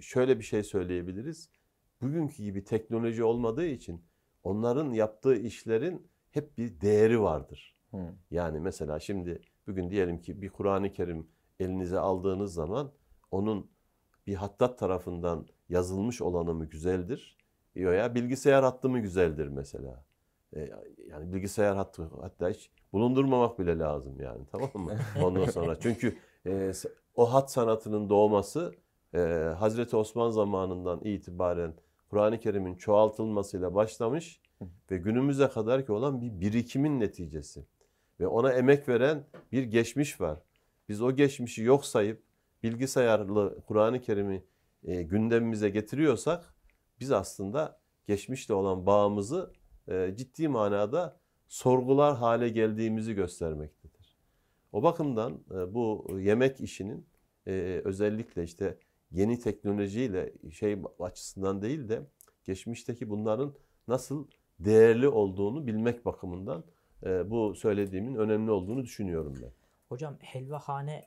[0.00, 1.50] şöyle bir şey söyleyebiliriz.
[2.02, 4.04] Bugünkü gibi teknoloji olmadığı için
[4.42, 7.76] onların yaptığı işlerin hep bir değeri vardır.
[7.90, 8.14] Hı.
[8.30, 11.28] Yani mesela şimdi bugün diyelim ki bir Kur'an-ı Kerim
[11.60, 12.92] elinize aldığınız zaman
[13.30, 13.70] onun
[14.26, 17.36] bir hattat tarafından yazılmış olanı mı güzeldir?
[17.76, 20.04] Veya bilgisayar hattı mı güzeldir mesela?
[20.56, 20.70] E,
[21.10, 24.98] yani bilgisayar hattı hatta hiç bulundurmamak bile lazım yani tamam mı?
[25.22, 26.72] Ondan sonra çünkü e,
[27.14, 28.74] o hat sanatının doğması
[29.14, 29.18] e,
[29.58, 31.74] Hazreti Osman zamanından itibaren
[32.10, 34.40] Kur'an-ı Kerim'in çoğaltılmasıyla başlamış
[34.90, 37.64] ve günümüze kadar ki olan bir birikimin neticesi.
[38.20, 40.38] Ve ona emek veren bir geçmiş var.
[40.88, 42.22] Biz o geçmişi yok sayıp
[42.62, 44.44] bilgisayarlı Kur'an-ı Kerim'i
[44.84, 46.54] e, gündemimize getiriyorsak
[47.00, 49.52] biz aslında geçmişle olan bağımızı
[49.88, 54.16] e, ciddi manada sorgular hale geldiğimizi göstermektedir.
[54.72, 57.06] O bakımdan e, bu yemek işinin
[57.46, 58.78] e, özellikle işte
[59.10, 62.02] yeni teknolojiyle şey açısından değil de
[62.44, 63.54] geçmişteki bunların
[63.88, 66.64] nasıl değerli olduğunu bilmek bakımından
[67.02, 69.52] e, bu söylediğimin önemli olduğunu düşünüyorum ben.
[69.88, 71.04] Hocam helvahane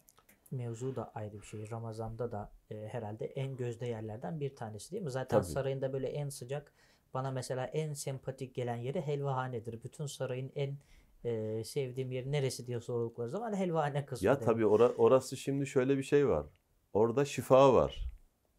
[0.52, 1.70] mevzu da ayrı bir şey.
[1.72, 5.12] Ramazan'da da e, herhalde en gözde yerlerden bir tanesi değil mi?
[5.12, 5.52] Zaten Tabii.
[5.52, 6.74] sarayında böyle en sıcak
[7.14, 9.84] bana mesela en sempatik gelen yeri helvahanedir.
[9.84, 10.78] Bütün sarayın en
[11.26, 14.28] e, sevdiğim yeri neresi diye sordukları zaman helvahane kısmı.
[14.28, 14.46] Ya derim.
[14.46, 16.46] tabii ora- orası şimdi şöyle bir şey var.
[16.94, 18.06] Orada şifa var.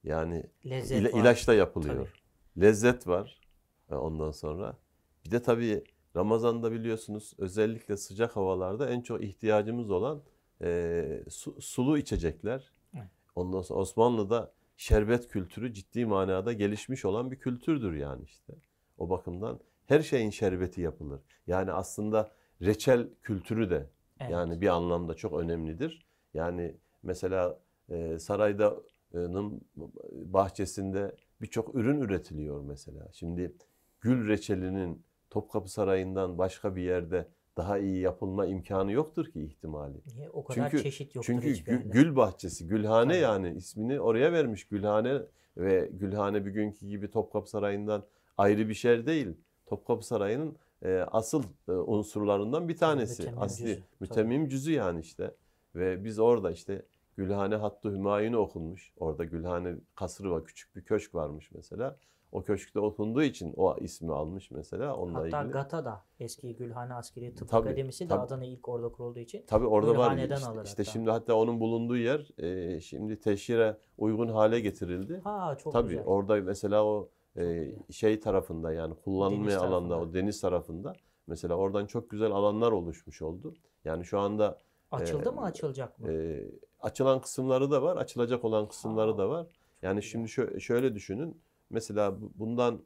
[0.05, 1.20] Yani Lezzet ila- var.
[1.20, 2.22] ilaçla yapılıyor.
[2.61, 3.40] Lezzet var.
[3.90, 4.76] e, Ondan sonra
[5.24, 5.85] bir de tabii
[6.16, 10.22] Ramazan'da biliyorsunuz özellikle sıcak havalarda en çok ihtiyacımız olan
[10.62, 12.73] e, su- sulu içecekler.
[13.37, 18.53] Ondan sonra Osmanlı'da şerbet kültürü ciddi manada gelişmiş olan bir kültürdür yani işte.
[18.99, 21.20] O bakımdan her şeyin şerbeti yapılır.
[21.46, 22.31] Yani aslında
[22.62, 23.87] reçel kültürü de
[24.20, 24.33] Evet.
[24.33, 26.07] yani bir anlamda çok önemlidir.
[26.35, 29.61] Yani mesela e, saraydanın
[30.12, 33.09] bahçesinde birçok ürün üretiliyor mesela.
[33.12, 33.53] Şimdi
[34.01, 37.29] gül reçelinin Topkapı Sarayı'ndan başka bir yerde
[37.61, 39.94] daha iyi yapılma imkanı yoktur ki ihtimali.
[40.16, 40.31] Niye?
[40.31, 41.88] O kadar Çünkü çeşit yoktur çünkü hiçbir gü- yerde.
[41.88, 43.23] gül bahçesi, gülhane Tabii.
[43.23, 45.23] yani ismini oraya vermiş gülhane
[45.57, 48.05] ve gülhane bugünkü gibi Topkapı Sarayı'ndan
[48.38, 49.29] ayrı bir şey değil.
[49.66, 53.23] Topkapı Sarayı'nın e, asıl e, unsurlarından bir tanesi.
[53.23, 53.85] mütemmim Asli cüzü, tabii.
[54.01, 55.35] mütemmim cüzü yani işte.
[55.75, 56.83] Ve biz orada işte
[57.16, 58.92] Gülhane Hattı Hümayun'u okunmuş.
[58.96, 61.96] Orada Gülhane kasrı var, küçük bir köşk varmış mesela.
[62.32, 65.52] O köşkte okunduğu için o ismi almış mesela onunla Hatta ilgili.
[65.52, 68.20] GATA'da eski Gülhane Askeri Tıp Tabii, Akademisi de tabii.
[68.20, 70.16] adını ilk orada kurulduğu için Tabii orada var.
[70.16, 70.84] İşte, işte hatta.
[70.84, 75.20] şimdi hatta onun bulunduğu yer e, şimdi teşhire uygun hale getirildi.
[75.24, 76.04] ha çok Tabii güzel.
[76.04, 80.10] orada mesela o e, şey tarafında yani kullanılmaya Deniz alanda tarafında.
[80.10, 80.92] o deniz tarafında
[81.26, 83.54] mesela oradan çok güzel alanlar oluşmuş oldu.
[83.84, 84.58] Yani şu anda
[84.90, 86.12] Açıldı e, mı açılacak mı?
[86.12, 86.44] e,
[86.80, 89.46] açılan kısımları da var, açılacak olan kısımları Ha, da var.
[89.82, 91.40] Yani şimdi şö- şöyle düşünün.
[91.70, 92.83] Mesela bu- bundan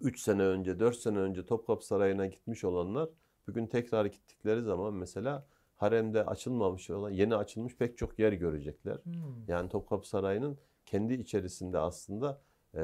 [0.00, 3.08] 3 sene önce, 4 sene önce Topkapı Sarayı'na gitmiş olanlar
[3.48, 8.96] bugün tekrar gittikleri zaman mesela haremde açılmamış olan, yeni açılmış pek çok yer görecekler.
[9.04, 9.12] Hmm.
[9.48, 12.40] Yani Topkapı Sarayı'nın kendi içerisinde aslında
[12.74, 12.80] e,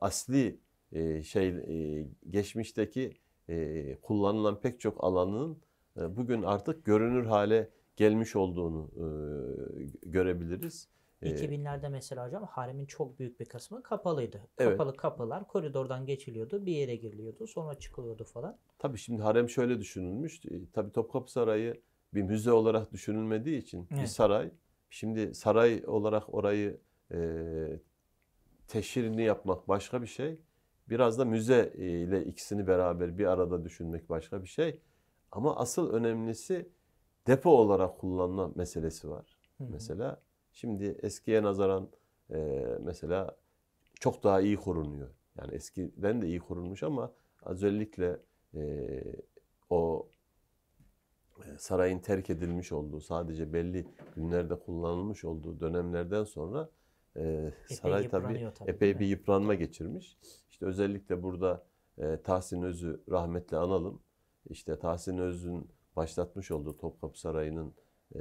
[0.00, 0.60] asli
[0.92, 3.12] e, şey e, geçmişteki
[3.48, 5.58] e, kullanılan pek çok alanın
[5.96, 9.06] e, bugün artık görünür hale gelmiş olduğunu e,
[10.02, 10.88] görebiliriz.
[11.22, 14.40] E, 2000'lerde mesela hocam haremin çok büyük bir kısmı kapalıydı.
[14.58, 14.78] Evet.
[14.78, 18.56] Kapalı kapılar koridordan geçiliyordu, bir yere giriliyordu, sonra çıkılıyordu falan.
[18.78, 20.46] Tabii şimdi harem şöyle düşünülmüş.
[20.46, 21.80] E, Tabii Topkapı Sarayı
[22.14, 24.08] bir müze olarak düşünülmediği için bir Evet.
[24.10, 24.50] saray.
[24.90, 26.80] Şimdi saray olarak orayı
[27.12, 27.18] e,
[28.68, 30.40] teşhirini yapmak başka bir şey.
[30.88, 34.80] Biraz da müze e, ile ikisini beraber bir arada düşünmek başka bir şey.
[35.32, 36.68] Ama asıl önemlisi
[37.26, 39.36] depo olarak kullanma meselesi var.
[39.58, 39.68] Hı hı.
[39.72, 40.20] Mesela
[40.60, 41.88] şimdi eskiye nazaran
[42.30, 43.36] e, mesela
[44.00, 45.08] çok daha iyi korunuyor.
[45.38, 47.12] Yani eskiden de iyi korunmuş ama
[47.44, 48.20] özellikle
[48.54, 48.60] e,
[49.70, 50.08] o
[51.38, 56.70] e, sarayın terk edilmiş olduğu, sadece belli günlerde kullanılmış olduğu dönemlerden sonra
[57.16, 60.18] e, saray tabii, epey bir yıpranma geçirmiş.
[60.50, 61.64] İşte özellikle burada
[61.98, 64.02] e, Tahsin Öz'ü rahmetle analım.
[64.50, 67.74] İşte Tahsin Öz'ün başlatmış olduğu Topkapı Sarayı'nın
[68.14, 68.20] e,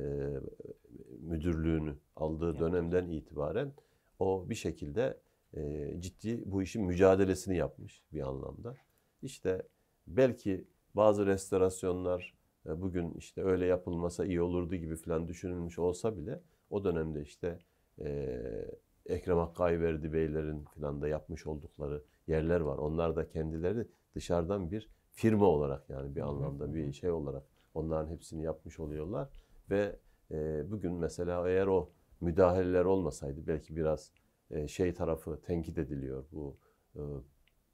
[1.19, 2.59] müdürlüğünü aldığı Evet.
[2.59, 3.73] dönemden itibaren
[4.19, 5.17] o bir şekilde
[5.53, 8.75] e, ciddi bu işin mücadelesini yapmış bir anlamda.
[9.21, 9.61] İşte
[10.07, 12.33] belki bazı restorasyonlar
[12.65, 17.59] e, bugün işte öyle yapılmasa iyi olurdu gibi falan düşünülmüş olsa bile o dönemde işte
[17.99, 18.41] e,
[19.05, 19.63] Ekrem Hakkı
[20.13, 22.77] Beylerin falan da yapmış oldukları yerler var.
[22.77, 28.43] Onlar da kendileri dışarıdan bir firma olarak yani bir anlamda bir şey olarak onların hepsini
[28.43, 29.29] yapmış oluyorlar
[29.69, 29.99] ve
[30.31, 31.89] e, bugün mesela eğer o
[32.21, 34.11] müdahaleler olmasaydı belki biraz
[34.51, 36.57] e, şey tarafı tenkit ediliyor bu
[36.95, 37.01] e,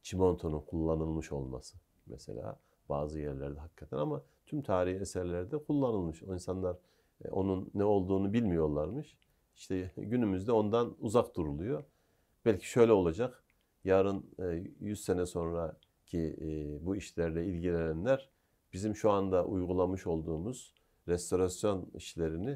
[0.03, 6.23] çimentonun kullanılmış olması mesela bazı yerlerde hakikaten ama tüm tarihi eserlerde kullanılmış.
[6.23, 6.77] O insanlar
[7.25, 9.17] e, onun ne olduğunu bilmiyorlarmış.
[9.55, 11.83] İşte günümüzde ondan uzak duruluyor.
[12.45, 13.43] Belki şöyle olacak.
[13.83, 18.29] Yarın e, 100 sene sonraki e, bu işlerle ilgilenenler
[18.73, 20.73] bizim şu anda uygulamış olduğumuz
[21.07, 22.49] restorasyon işlerini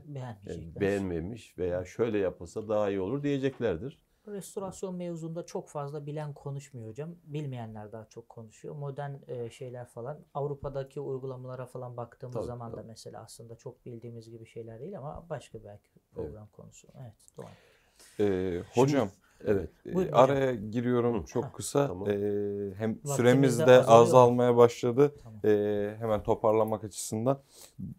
[0.47, 3.99] e, beğenmemiş veya şöyle yapılsa daha iyi olur diyeceklerdir.
[4.27, 7.15] Restorasyon mevzunda çok fazla bilen konuşmuyor hocam.
[7.23, 8.75] Bilmeyenler daha çok konuşuyor.
[8.75, 10.19] Modern e, şeyler falan.
[10.33, 12.87] Avrupa'daki uygulamalara falan baktığımız Tabii, zaman da tabii.
[12.87, 16.87] mesela aslında çok bildiğimiz gibi şeyler değil ama başka belki program konusu.
[17.01, 17.45] Evet, doğru.
[18.19, 19.09] Ee, hocam
[19.45, 19.69] Evet.
[19.85, 20.23] e, Buyurun hocam.
[20.23, 21.25] araya giriyorum Hı.
[21.25, 21.87] çok kısa.
[21.87, 22.09] Tamam.
[22.09, 22.13] Ee,
[22.77, 25.15] hem Vaktimiz süremiz de azalmaya başladı.
[25.23, 25.39] Tamam.
[25.45, 27.39] Ee, hemen toparlamak açısından.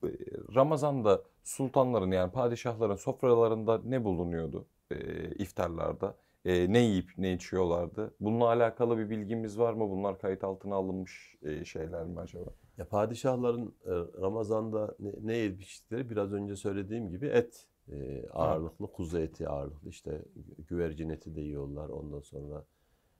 [0.04, 0.08] Ee,
[0.54, 4.96] Ramazan'da sultanların yani padişahların sofralarında ne bulunuyordu ee,
[5.34, 6.14] iftarlarda?
[6.44, 8.14] Ee, ne yiyip ne içiyorlardı?
[8.20, 9.90] Bununla alakalı bir bilgimiz var mı?
[9.90, 12.50] Bunlar kayıt altına alınmış e, şeyler mi acaba?
[12.78, 18.92] Ya padişahların e, Ramazan'da ne, ne yiyip içtikleri biraz önce söylediğim gibi et e, ağırlıklı,
[18.92, 19.88] kuzu eti ağırlıklı.
[19.88, 20.24] İşte
[20.68, 21.88] güvercin eti de yiyorlar.
[21.88, 22.64] Ondan sonra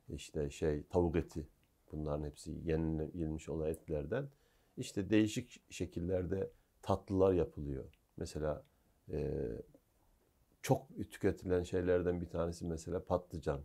[0.08, 1.48] işte şey tavuk eti.
[1.92, 4.28] Bunların hepsi yenilmiş olan etlerden.
[4.76, 6.50] İşte değişik şekillerde
[6.82, 7.84] tatlılar yapılıyor.
[8.16, 8.64] Mesela
[9.12, 9.48] e,
[10.62, 13.60] çok tüketilen şeylerden bir tanesi mesela patlıcan.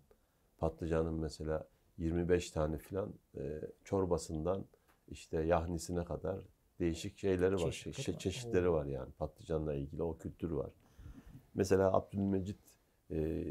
[0.57, 4.65] Patlıcanın mesela 25 tane filan e, çorbasından
[5.07, 6.39] işte yahnisine kadar
[6.79, 7.71] değişik şeyleri var.
[7.71, 10.71] Çeşitleri Çe- çeşitleri var yani patlıcanla ilgili o kültür var.
[11.55, 12.59] Mesela Abdülmecit
[13.11, 13.45] e,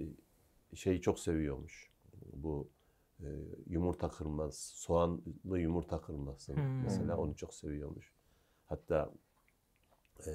[0.74, 1.90] şeyi çok seviyormuş.
[2.32, 2.68] Bu
[3.20, 3.26] e,
[3.66, 6.64] yumurta kırmaz, soğanlı yumurta kırması Hmm.
[6.80, 8.12] mesela onu çok seviyormuş.
[8.66, 9.12] Hatta
[10.26, 10.30] e,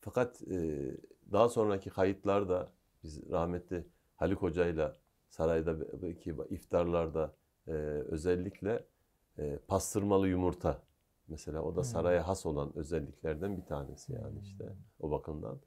[0.00, 0.90] fakat e,
[1.32, 4.96] daha sonraki kayıtlarda biz rahmetli Haluk Hoca'yla
[5.30, 7.36] sarayda belki iftarlarda
[7.68, 7.72] e,
[8.08, 8.86] özellikle
[9.38, 10.82] e, pastırmalı yumurta
[11.28, 11.84] mesela o da Hmm.
[11.84, 15.60] saraya has olan özelliklerden bir tanesi yani işte o bakımdan.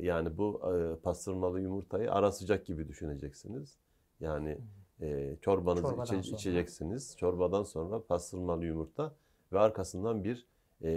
[0.00, 3.76] Yani bu e, pastırmalı yumurtayı ara sıcak gibi düşüneceksiniz.
[4.20, 4.58] Yani
[5.00, 6.36] e, çorbanızı Çorbadan içe- sonra.
[6.36, 7.16] içeceksiniz.
[7.16, 9.14] Çorbadan sonra pastırmalı yumurta
[9.52, 10.46] ve arkasından bir
[10.82, 10.90] e,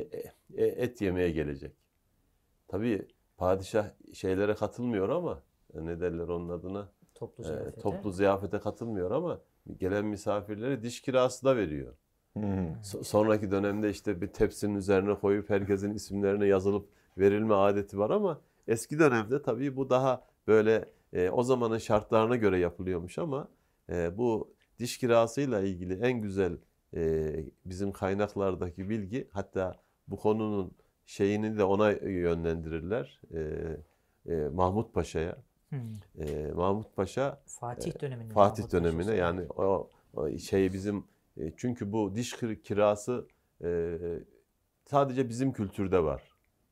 [0.55, 1.71] e, et yemeye gelecek.
[2.67, 5.41] tabii padişah şeylere katılmıyor ama
[5.73, 6.89] ne derler onun adına?
[7.15, 7.81] Toplu E, ziyafete.
[7.81, 9.39] toplu ziyafete katılmıyor ama
[9.79, 11.93] gelen misafirlere diş kirası da veriyor.
[12.33, 12.43] Hmm.
[12.83, 18.41] So- sonraki dönemde işte bir tepsinin üzerine koyup herkesin isimlerine yazılıp verilme adeti var ama
[18.67, 23.47] eski dönemde tabii bu daha böyle e, o zamanın şartlarına göre yapılıyormuş ama
[23.89, 26.57] e, bu diş kirasıyla ilgili en güzel
[26.95, 27.33] e,
[27.65, 29.75] bizim kaynaklardaki bilgi hatta
[30.07, 30.71] bu konunun
[31.05, 33.21] şeyini de ona yönlendirirler.
[33.33, 33.39] E,
[34.33, 35.37] e, Mahmut Paşa'ya.
[35.69, 35.79] Hmm.
[36.19, 38.33] E, Mahmut Paşa Fatih döneminde.
[38.33, 39.15] Fatih Mahmut dönemine Paşa'sı.
[39.19, 41.03] yani o, o şey bizim
[41.37, 43.27] e, çünkü bu diş kir- kirası
[43.63, 43.97] e,
[44.85, 46.23] sadece bizim kültürde var.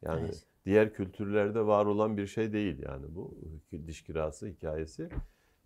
[0.02, 0.46] Yani Evet.
[0.66, 3.36] Diğer kültürlerde var olan bir şey değil yani bu
[3.88, 5.10] diş kirası hikayesi.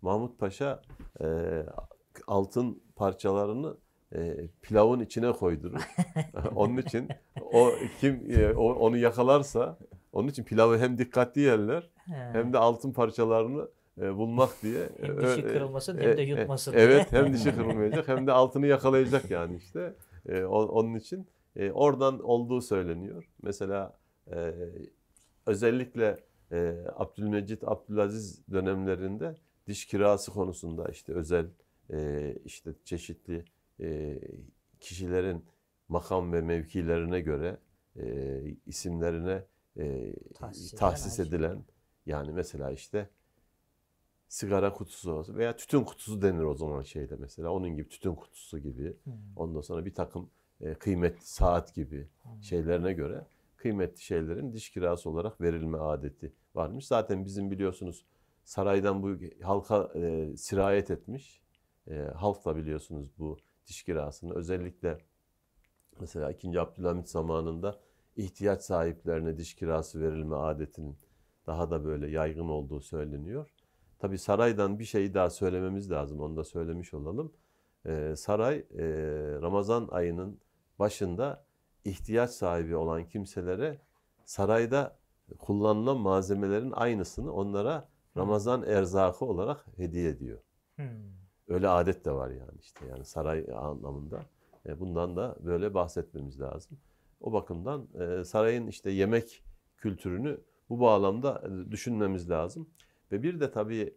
[0.02, 0.82] Mahmut Paşa
[1.20, 1.26] e,
[2.26, 3.76] altın parçalarını
[4.14, 5.80] e, pilavın içine koydurur.
[6.54, 7.08] onun için
[7.52, 9.78] o kim e, o- onu yakalarsa
[10.12, 12.12] onun için pilavı hem dikkatli yerler He.
[12.32, 13.68] hem de altın parçalarını
[14.00, 14.88] e, bulmak diye.
[15.00, 17.22] Hem e, dişi e, kırılmasın e, hem de e, yutmasın Evet diye.
[17.22, 19.94] hem dişi kırılmayacak hem de altını yakalayacak yani işte.
[20.28, 23.28] E, o- onun için e, oradan olduğu söyleniyor.
[23.42, 23.92] Mesela
[24.32, 24.54] e,
[25.46, 26.16] özellikle
[26.52, 29.34] e, Abdülmecit, Abdülaziz dönemlerinde
[29.66, 31.46] diş kirası konusunda işte özel
[31.92, 33.44] e, işte çeşitli
[33.80, 34.18] e,
[34.80, 35.44] kişilerin
[35.88, 37.56] makam ve mevkilerine göre
[37.96, 39.44] e, isimlerine
[39.78, 41.64] e, Tahsis edilen tahsis edilen
[42.06, 43.08] yani mesela işte
[44.28, 48.58] sigara kutusu olsun veya tütün kutusu denir o zaman şeyde mesela onun gibi tütün kutusu
[48.58, 49.12] gibi Hmm.
[49.36, 52.42] ondan sonra bir takım e, kıymetli saat gibi Hmm.
[52.42, 53.26] şeylerine göre
[53.66, 56.86] kıymetli şeylerin diş kirası olarak verilme adeti varmış.
[56.86, 58.06] Zaten bizim biliyorsunuz
[58.44, 61.42] saraydan bu halka e, sirayet etmiş.
[61.90, 64.98] E, halk da biliyorsunuz bu diş kirasını özellikle
[66.00, 66.60] mesela 2.
[66.60, 67.80] Abdülhamit zamanında
[68.16, 70.96] ihtiyaç sahiplerine diş kirası verilme adetinin
[71.46, 73.50] daha da böyle yaygın olduğu söyleniyor.
[73.98, 76.20] Tabi saraydan bir şey daha söylememiz lazım.
[76.20, 77.32] Onu da söylemiş olalım.
[77.86, 78.84] Ee, saray e,
[79.42, 80.40] Ramazan ayının
[80.78, 81.45] başında
[81.86, 83.78] ihtiyaç sahibi olan kimselere
[84.24, 84.98] sarayda
[85.38, 90.38] kullanılan malzemelerin aynısını onlara Ramazan erzakı olarak hediye ediyor.
[90.76, 90.86] Hmm.
[91.48, 94.26] Öyle adet de var yani işte yani saray anlamında.
[94.66, 96.78] E, Bundan da böyle bahsetmemiz lazım.
[97.20, 99.44] O bakımdan e, sarayın işte yemek
[99.76, 102.70] kültürünü bu bağlamda e, düşünmemiz lazım.
[103.12, 103.94] Ve bir de tabii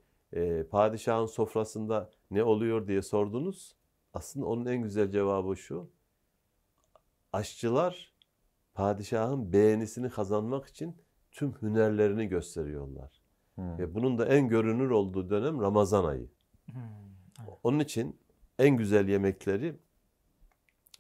[0.72, 3.76] padişahın sofrasında ne oluyor diye sordunuz.
[4.14, 5.90] Aslında onun en güzel cevabı şu.
[7.34, 8.14] Aşçılar
[8.74, 10.98] padişahın beğenisini kazanmak için
[11.32, 13.22] tüm hünerlerini gösteriyorlar.
[13.56, 13.78] Hmm.
[13.78, 16.30] Ve bunun da en görünür olduğu dönem Ramazan ayı.
[16.66, 16.82] Hmm.
[17.40, 17.60] Evet.
[17.64, 18.20] Onun için
[18.60, 19.76] en güzel yemekleri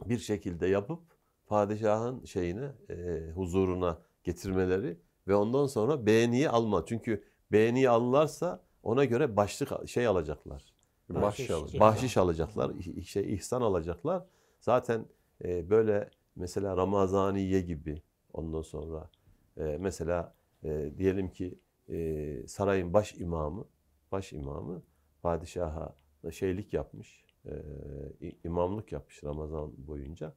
[0.05, 0.99] bir şekilde yapıp
[1.47, 6.85] padişahın şeyine, e, huzuruna getirmeleri ve ondan sonra beğeniyi alma.
[6.85, 10.73] Çünkü beğeniyi alırlarsa ona göre başlık şey alacaklar.
[11.09, 11.81] Bahşiş Bahşiş, alacak.
[11.81, 12.71] Bahşiş alacaklar,
[13.05, 14.25] şey ihsan alacaklar.
[14.59, 15.05] Zaten
[15.43, 18.01] e, böyle mesela Ramazaniye gibi
[18.33, 19.09] ondan sonra
[19.57, 23.65] e, mesela e, diyelim ki e, sarayın baş imamı,
[24.11, 24.81] baş imamı
[25.21, 25.95] padişaha
[26.31, 27.51] şeylik yapmış, e,
[28.43, 30.33] imamlık yapmış Ramazan boyunca.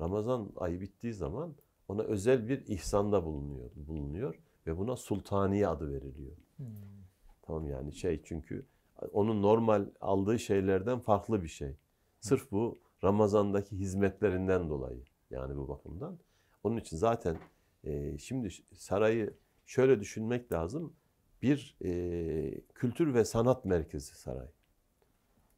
[0.00, 1.54] Ramazan ayı bittiği zaman
[1.88, 6.36] ona özel bir ihsanda bulunuyor, bulunuyor ve buna sultaniye adı veriliyor.
[6.56, 6.66] Hmm.
[7.42, 8.66] Tamam yani şey çünkü
[9.12, 11.76] onun normal aldığı şeylerden farklı bir şey.
[12.20, 16.18] Sırf bu Ramazan'daki hizmetlerinden dolayı yani bu bakımdan.
[16.62, 17.36] Onun için zaten
[17.84, 19.34] e, şimdi sarayı
[19.66, 20.96] şöyle düşünmek lazım.
[21.42, 24.48] Bir e, kültür ve sanat merkezi saray.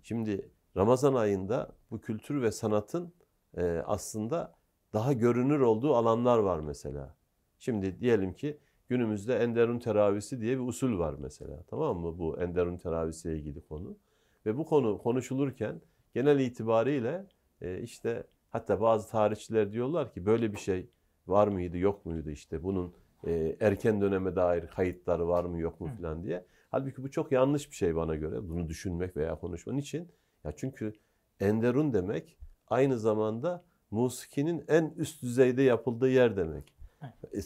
[0.02, 3.12] Şimdi Ramazan ayında bu kültür ve sanatın
[3.56, 4.54] e, aslında
[4.92, 7.16] daha görünür olduğu alanlar var mesela.
[7.58, 11.64] Şimdi diyelim ki günümüzde Enderun teravisi diye bir usul var mesela.
[11.70, 12.18] Tamam mı?
[12.18, 13.98] Bu Enderun teravisiyle ilgili konu.
[14.46, 15.80] Ve bu konu konuşulurken
[16.14, 17.26] genel itibariyle
[17.60, 20.90] e, işte hatta bazı tarihçiler diyorlar ki böyle bir şey
[21.26, 22.94] var mıydı yok muydu işte bunun
[23.26, 26.44] e, erken döneme dair kayıtları var mı yok mu falan diye.
[26.70, 30.08] Halbuki bu çok yanlış bir şey bana göre bunu düşünmek veya konuşmanın için.
[30.44, 30.92] Ya çünkü
[31.40, 32.38] Enderun demek
[32.68, 36.74] aynı zamanda musikinin en üst düzeyde yapıldığı yer demek.
[37.02, 37.42] E, e,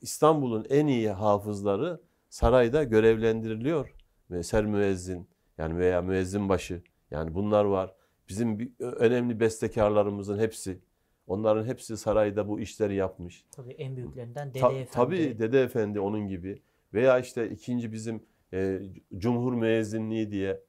[0.00, 3.94] İstanbul'un en iyi hafızları sarayda görevlendiriliyor.
[4.30, 5.28] Ve Ser müezzin
[5.58, 7.94] yani veya müezzin başı yani bunlar var.
[8.30, 10.78] Bizim önemli bestekarlarımızın hepsi
[11.26, 13.44] onların hepsi sarayda bu işleri yapmış.
[13.50, 14.90] Tabii en büyüklerinden Dede Ta- Efendi.
[14.90, 16.62] Tabii Dede Efendi onun gibi.
[16.94, 18.22] Veya işte ikinci bizim
[18.52, 18.80] e,
[19.18, 20.60] Cumhur Müezzinliği diye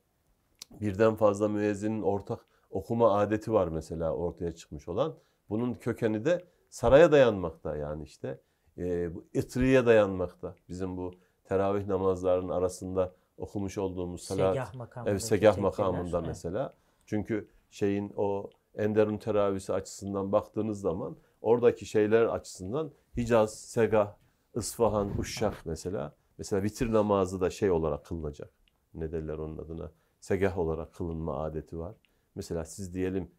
[0.81, 2.39] birden fazla müezzinin ortak
[2.69, 5.15] okuma adeti var mesela ortaya çıkmış olan.
[5.49, 8.39] Bunun kökeni de saraya dayanmakta yani işte.
[8.77, 10.55] e, bu itriye dayanmakta.
[10.69, 16.73] Bizim bu teravih namazlarının arasında okumuş olduğumuz salat, Segah makamındaki evet, segah makamında mesela.
[17.11, 24.15] Çünkü şeyin o Enderun teravisi açısından baktığınız zaman oradaki şeyler açısından Hicaz, Segah,
[24.55, 26.15] Isfahan, Uşşak mesela.
[26.37, 28.49] Mesela vitir namazı da şey olarak kılınacak.
[28.93, 29.91] Ne derler onun adına?
[30.19, 31.95] Segah olarak kılınma adeti var.
[32.35, 33.31] Mesela siz diyelim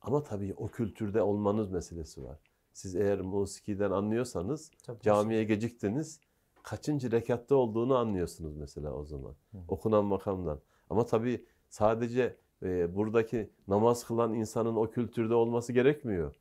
[0.00, 2.38] ama tabii o kültürde olmanız meselesi var.
[2.72, 6.20] Siz eğer musikiden anlıyorsanız Tabii, camiye geciktiniz.
[6.62, 9.34] Kaçıncı rekatta olduğunu anlıyorsunuz mesela o zaman.
[9.68, 10.60] Okunan makamdan.
[10.90, 16.34] Ama tabii sadece e, buradaki namaz kılan insanın o kültürde olması gerekmiyor.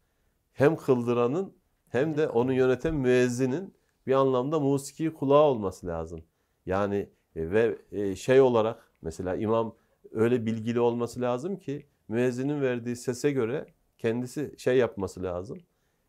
[0.54, 1.54] Hem kıldıranın
[1.90, 3.74] hem de onu yöneten müezzinin
[4.08, 6.24] bir anlamda musiki kulağı olması lazım.
[6.66, 9.76] Yani e, ve e, şey olarak mesela imam
[10.12, 13.66] öyle bilgili olması lazım ki müezzinin verdiği sese göre
[13.98, 15.58] kendisi şey yapması lazım.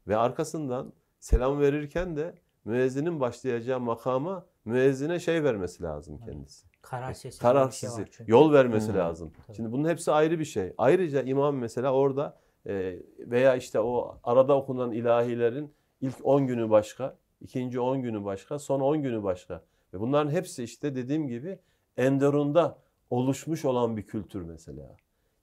[0.08, 2.34] Ve arkasından selam verirken de
[2.64, 6.73] müezzinin başlayacağı makama müezzine şey vermesi lazım kendisi.
[6.84, 7.38] Karar sesi.
[7.40, 8.98] Karar diye bir şey yol vermesi Hmm.
[8.98, 9.32] lazım.
[9.46, 9.56] Tabii.
[9.56, 10.72] Şimdi bunun hepsi ayrı bir şey.
[10.78, 17.16] Ayrıca imam mesela orada e, veya işte o arada okunan ilahilerin ilk 10 günü başka,
[17.40, 19.62] ikinci 10 günü başka, son 10 günü başka.
[19.94, 21.58] Ve bunların hepsi işte dediğim gibi
[21.96, 22.78] Enderun'da
[23.10, 24.96] oluşmuş olan bir kültür mesela.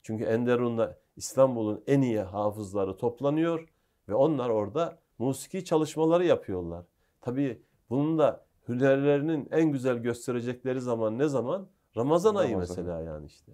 [0.03, 3.67] Çünkü Enderun'da İstanbul'un en iyi hafızları toplanıyor
[4.09, 6.85] ve onlar orada musiki çalışmaları yapıyorlar.
[7.21, 11.67] Tabii bunun da hünerlerinin en güzel gösterecekleri zaman ne zaman?
[11.97, 12.77] Ramazan ayı Ramazan.
[12.77, 13.51] mesela yani işte.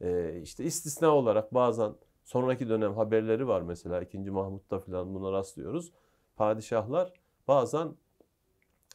[0.00, 1.92] Ee, işte istisna olarak bazen
[2.24, 4.18] sonraki dönem haberleri var mesela 2.
[4.18, 5.92] Mahmut'ta falan buna rastlıyoruz.
[6.36, 7.12] Padişahlar
[7.48, 7.88] bazen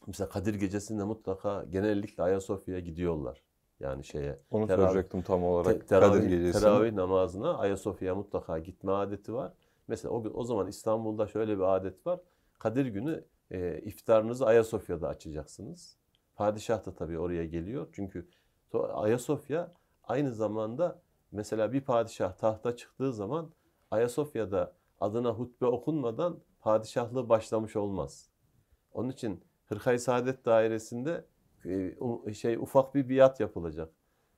[0.07, 3.41] mesela Kadir Gecesi'nde mutlaka genellikle Ayasofya'ya gidiyorlar.
[3.79, 5.79] Yani şeye Onu Teravih- soracaktım tam olarak.
[5.81, 6.59] Te- teravih, Kadir Gecesi.
[6.59, 9.53] teravih namazına Ayasofya'ya mutlaka gitme adeti var.
[9.87, 12.19] Mesela o, gün- o zaman İstanbul'da şöyle bir adet var.
[12.59, 15.97] Kadir günü e, iftarınızı Ayasofya'da açacaksınız.
[16.35, 17.87] Padişah da tabii oraya geliyor.
[17.93, 18.27] Çünkü
[18.93, 19.71] Ayasofya
[20.03, 23.51] aynı zamanda mesela bir padişah tahta çıktığı zaman
[23.91, 28.29] Ayasofya'da adına hutbe okunmadan padişahlığı başlamış olmaz.
[28.93, 31.25] Onun için Hırkay Saadet Dairesi'nde
[32.25, 33.93] e, şey ufak bir biat yapılacak.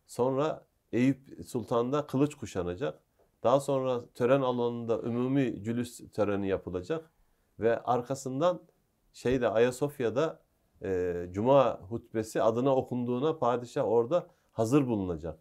[0.07, 2.99] Sonra Eyüp Sultan'da kılıç kuşanacak.
[3.43, 7.11] Daha sonra tören alanında umumi cülüs töreni yapılacak.
[7.59, 8.61] Ve arkasından
[9.13, 10.43] şeyde Ayasofya'da
[10.83, 15.39] e, Cuma hutbesi adına okunduğuna padişah orada hazır bulunacak.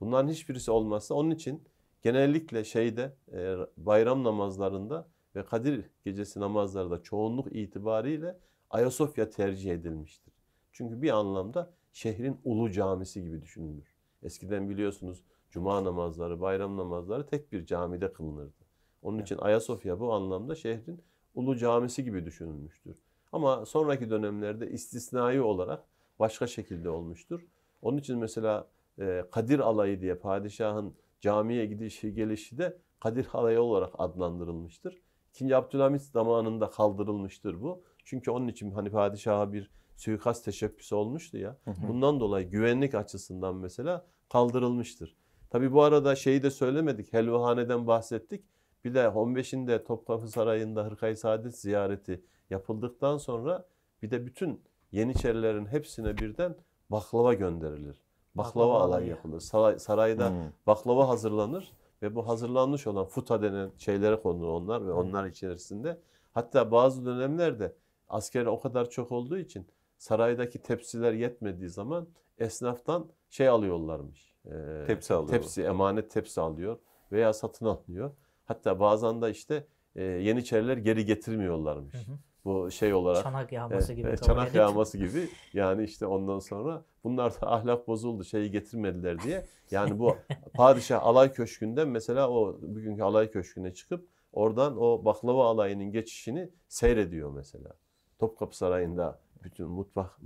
[0.00, 1.62] Bunların hiçbirisi olmazsa onun için
[2.02, 8.38] genellikle şeyde e, bayram namazlarında ve Kadir gecesi namazlarında çoğunluk itibariyle
[8.70, 10.34] Ayasofya tercih edilmiştir.
[10.72, 13.96] Çünkü bir anlamda şehrin ulu camisi gibi düşünülür.
[14.22, 18.62] Eskiden biliyorsunuz cuma namazları, bayram namazları tek bir camide kılınırdı.
[19.02, 21.02] Onun için Ayasofya bu anlamda şehrin
[21.34, 22.96] ulu camisi gibi düşünülmüştür.
[23.32, 25.84] Ama sonraki dönemlerde istisnai olarak
[26.18, 27.46] başka şekilde olmuştur.
[27.82, 28.68] Onun için mesela
[28.98, 35.02] e, Kadir Alayı diye padişahın camiye gidişi gelişi de Kadir Alayı olarak adlandırılmıştır.
[35.30, 37.82] İkinci Abdülhamit zamanında kaldırılmıştır bu.
[38.04, 41.56] Çünkü onun için hani padişaha bir suikast teşebbüsü olmuştu ya.
[41.88, 45.16] Bundan dolayı güvenlik açısından mesela kaldırılmıştır.
[45.50, 47.12] Tabi bu arada şeyi de söylemedik.
[47.12, 48.44] Helvahane'den bahsettik.
[48.84, 53.66] Bir de 15'inde Topkapı Sarayı'nda Hırkay Saadet ziyareti yapıldıktan sonra
[54.02, 54.60] bir de bütün
[54.92, 56.56] Yeniçerilerin hepsine birden
[56.90, 58.00] baklava gönderilir.
[58.34, 59.06] Baklava Baklava alayı.
[59.08, 59.40] yapılır.
[59.40, 60.36] Saray, sarayda Hmm.
[60.66, 61.72] baklava hazırlanır
[62.02, 65.98] ve bu hazırlanmış olan futa denen şeylere konur onlar ve onlar içerisinde
[66.32, 67.74] hatta bazı dönemlerde
[68.08, 69.66] asker o kadar çok olduğu için
[69.98, 72.06] saraydaki tepsiler yetmediği zaman
[72.38, 74.34] esnaftan şey alıyorlarmış.
[74.46, 75.38] Ee, Tepsi alıyorlar.
[75.40, 76.78] Tepsi, emanet tepsi alıyor
[77.12, 78.10] veya satın alıyor.
[78.44, 79.66] Hatta bazen de işte
[79.96, 81.94] e, Yeniçeriler geri getirmiyorlarmış.
[81.94, 82.16] Hı hı.
[82.44, 84.08] Bu şey olarak Çanak yağması e, gibi.
[84.08, 85.28] e, çanak edip- yağması gibi.
[85.52, 89.46] Yani işte ondan sonra bunlar da ahlak bozuldu şeyi getirmediler diye.
[89.70, 90.16] Yani bu
[90.54, 97.32] padişah alay köşkünden mesela o bugünkü alay köşküne çıkıp oradan o baklava alayının geçişini seyrediyor
[97.32, 97.72] mesela.
[98.18, 100.18] Topkapı Sarayı'nda bütün mutfak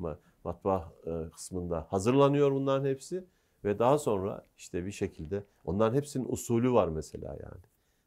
[0.45, 3.25] matbaa e, kısmında hazırlanıyor bunların hepsi
[3.65, 7.63] ve daha sonra işte bir şekilde onların hepsinin usulü var mesela yani.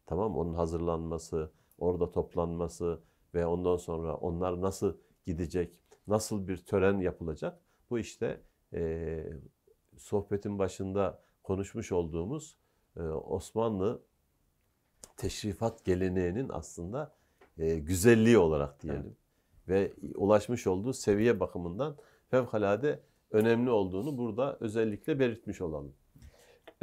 [0.06, 3.00] Tamam onun hazırlanması, orada toplanması
[3.34, 5.74] ve ondan sonra onlar nasıl gidecek,
[6.08, 7.60] nasıl bir tören yapılacak?
[7.90, 8.42] Bu işte
[8.74, 9.24] e,
[9.98, 12.58] sohbetin başında konuşmuş olduğumuz
[12.98, 14.02] e, Osmanlı
[15.18, 17.16] teşrifat geleneğinin aslında
[17.58, 19.16] e, güzelliği olarak diyelim.
[19.68, 21.96] Ve ulaşmış olduğu seviye bakımından
[22.32, 23.00] fevkalade
[23.32, 25.94] önemli olduğunu burada özellikle belirtmiş olalım.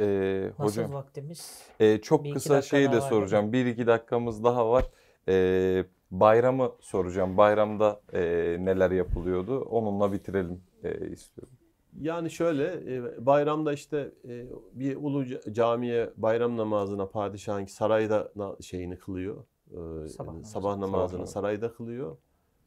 [0.01, 1.61] Ee, Nasıl hocam vaktimiz?
[1.79, 3.53] e, çok Bir kısa daha de soracağım.
[3.53, 4.85] Bir iki dakikamız daha var.
[5.27, 7.37] Ee, Bayramı soracağım.
[7.37, 8.21] Bayramda e,
[8.59, 9.59] neler yapılıyordu?
[9.61, 11.53] Onunla bitirelim e, istiyorum.
[12.01, 18.31] Yani şöyle e, bayramda işte e, bir ulu ca- camiye bayram namazına padişahın sarayda
[18.61, 19.43] şeyini kılıyor.
[19.71, 20.51] E, Sabah namazı.
[20.51, 22.17] sabah namazını Sabah sarayda kılıyor.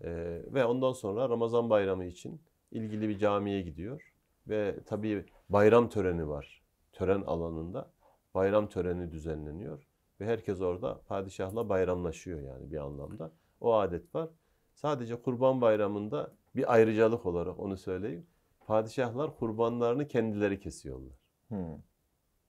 [0.05, 0.11] E,
[0.55, 4.12] ve ondan sonra Ramazan bayramı için ilgili bir camiye gidiyor.
[4.49, 6.62] Ve tabii bayram töreni var.
[6.93, 7.91] Tören alanında
[8.34, 9.86] bayram töreni düzenleniyor.
[10.20, 13.32] Ve herkes orada padişahla bayramlaşıyor yani bir anlamda.
[13.60, 14.28] O adet var.
[14.74, 18.26] Sadece kurban bayramında bir ayrıcalık olarak onu söyleyeyim.
[18.66, 21.14] Padişahlar kurbanlarını kendileri kesiyorlar.
[21.48, 21.76] Hmm.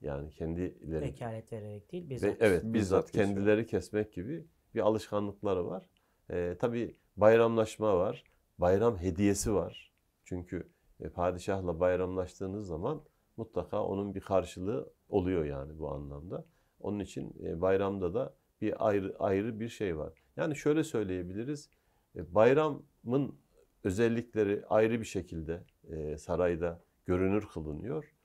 [0.01, 1.01] Yani kendileri.
[1.01, 2.37] Vekalet vererek değil Ve bizzat.
[2.39, 5.89] evet Bizzat bizzat kendileri kesmek gibi bir alışkanlıkları var.
[6.29, 8.23] Ee, tabii bayramlaşma var.
[8.57, 9.93] Bayram hediyesi var.
[10.23, 10.69] Çünkü
[10.99, 13.01] e, padişahla bayramlaştığınız zaman
[13.37, 16.45] mutlaka onun bir karşılığı oluyor yani bu anlamda.
[16.83, 20.13] Onun için e, bayramda da bir ayrı ayrı bir şey var.
[20.37, 21.69] Yani şöyle söyleyebiliriz.
[22.15, 23.35] E, bayramın
[23.83, 28.15] özellikleri ayrı bir şekilde e, sarayda görünür kılınıyor.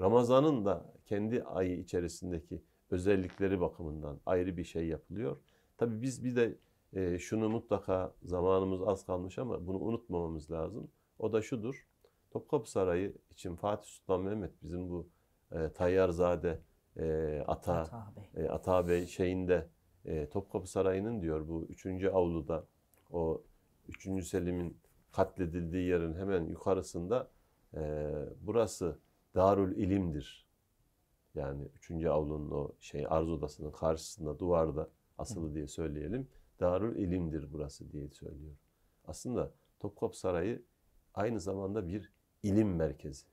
[0.00, 5.36] Ramazan'ın da kendi ayı içerisindeki özellikleri bakımından ayrı bir şey yapılıyor.
[5.78, 6.58] Tabii biz bir de
[7.18, 10.90] şunu mutlaka zamanımız az kalmış ama bunu unutmamamız lazım.
[11.18, 11.86] O da şudur.
[12.30, 15.08] Topkapı Sarayı için Fatih Sultan Mehmet bizim bu
[15.74, 16.60] Tayyarzade
[16.96, 18.44] e, ata Ata Bey.
[18.44, 19.68] e, Ata Bey şeyinde
[20.04, 21.86] e, Topkapı Sarayı'nın diyor bu 3.
[22.04, 22.64] avluda
[23.12, 23.42] o
[23.88, 24.26] 3.
[24.26, 24.76] Selim'in
[25.12, 27.30] katledildiği yerin hemen yukarısında
[27.74, 28.98] e, burası
[29.34, 30.46] Darül İlim'dir.
[31.34, 31.90] Yani 3.
[32.06, 34.88] avlunun o şey arz odasının karşısında duvarda
[35.18, 36.28] asılı diye söyleyelim.
[36.60, 38.54] Darül İlim'dir burası diye söylüyor.
[39.06, 40.62] Aslında Topkapı Sarayı
[41.14, 42.12] aynı zamanda bir
[42.42, 43.26] ilim merkezi.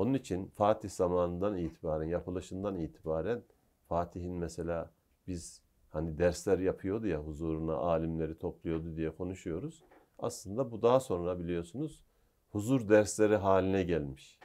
[0.00, 3.42] Onun için Fatih zamanından itibaren, yapılışından itibaren
[3.88, 4.90] Fatih'in mesela
[5.26, 9.84] biz hani dersler yapıyordu ya huzuruna alimleri topluyordu diye konuşuyoruz.
[10.18, 12.04] Aslında bu daha sonra biliyorsunuz
[12.50, 14.38] huzur dersleri haline gelmiş.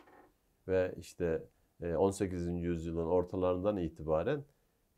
[0.68, 1.44] Ve işte
[1.82, 2.48] e, 18.
[2.48, 4.44] yüzyılın ortalarından itibaren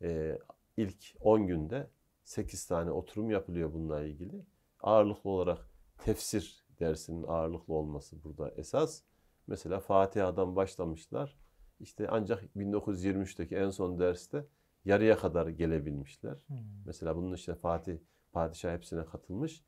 [0.02, 0.38] e,
[0.76, 1.90] ilk 10 günde
[2.24, 4.46] 8 tane oturum yapılıyor bununla ilgili.
[4.80, 9.07] Ağırlıklı olarak tefsir dersinin ağırlıklı olması burada esas.
[9.48, 11.38] Mesela Fatiha'dan başlamışlar.
[11.80, 14.46] İşte ancak 1923'teki en son derste
[14.84, 16.36] yarıya kadar gelebilmişler.
[16.46, 16.56] Hmm.
[16.86, 17.98] Mesela bunun işte Fatih
[18.32, 19.64] padişah hepsine katılmış.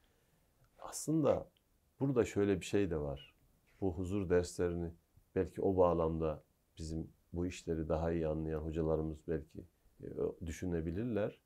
[0.78, 1.50] Aslında
[2.00, 3.34] burada şöyle bir şey de var.
[3.80, 4.92] Bu huzur derslerini
[5.34, 6.42] belki o bağlamda
[6.78, 9.66] bizim bu işleri daha iyi anlayan hocalarımız belki
[10.02, 10.06] e,
[10.46, 11.40] düşünebilirler.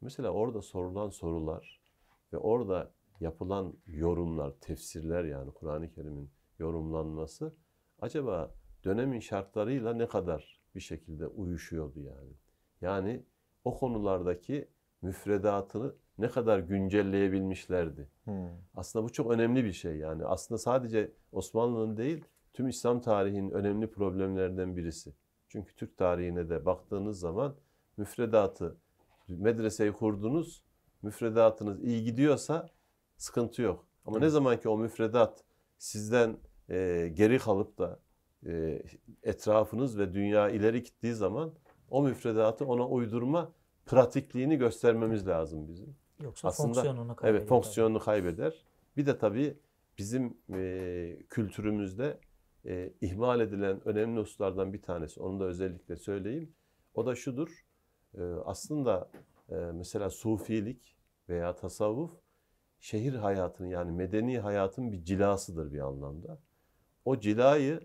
[0.00, 1.80] Mesela orada sorulan sorular
[2.32, 7.54] ve orada yapılan yorumlar, tefsirler yani Kur'an-ı Kerim'in yorumlanması
[8.00, 12.32] acaba dönemin şartlarıyla ne kadar bir şekilde uyuşuyordu yani.
[12.80, 13.22] Yani
[13.64, 14.68] o konulardaki
[15.02, 18.08] müfredatını ne kadar güncelleyebilmişlerdi.
[18.24, 18.48] Hmm.
[18.74, 20.24] Aslında bu çok önemli bir şey yani.
[20.24, 25.14] Aslında sadece Osmanlı'nın değil, tüm İslam tarihinin önemli problemlerinden birisi.
[25.48, 27.54] Çünkü Türk tarihine de baktığınız zaman
[27.96, 28.76] müfredatı,
[29.28, 30.62] medreseyi kurdunuz,
[31.02, 32.68] müfredatınız iyi gidiyorsa
[33.16, 33.86] sıkıntı yok.
[34.04, 35.44] Ama ne zaman ki o müfredat
[35.78, 36.36] sizden
[36.70, 37.98] e, geri kalıp da
[38.46, 38.82] e,
[39.22, 41.52] etrafınız ve dünya ileri gittiği zaman
[41.90, 43.52] o müfredatı ona uydurma
[43.86, 45.96] pratikliğini göstermemiz lazım bizim.
[46.22, 47.40] Yoksa Aslında- fonksiyonunu kaybediyor.
[47.40, 48.64] Evet fonksiyonunu kaybeder.
[48.96, 49.56] Bir de tabii
[49.98, 52.18] bizim e, kültürümüzde
[52.66, 55.20] e, ihmal edilen önemli hususlardan bir tanesi.
[55.20, 56.52] Onu da özellikle söyleyeyim.
[56.94, 57.64] O da şudur.
[58.18, 59.10] E, aslında
[59.50, 60.96] e, mesela sufilik
[61.28, 62.10] veya tasavvuf
[62.80, 66.38] şehir hayatının yani medeni hayatın bir cilasıdır bir anlamda.
[67.08, 67.80] O cilayı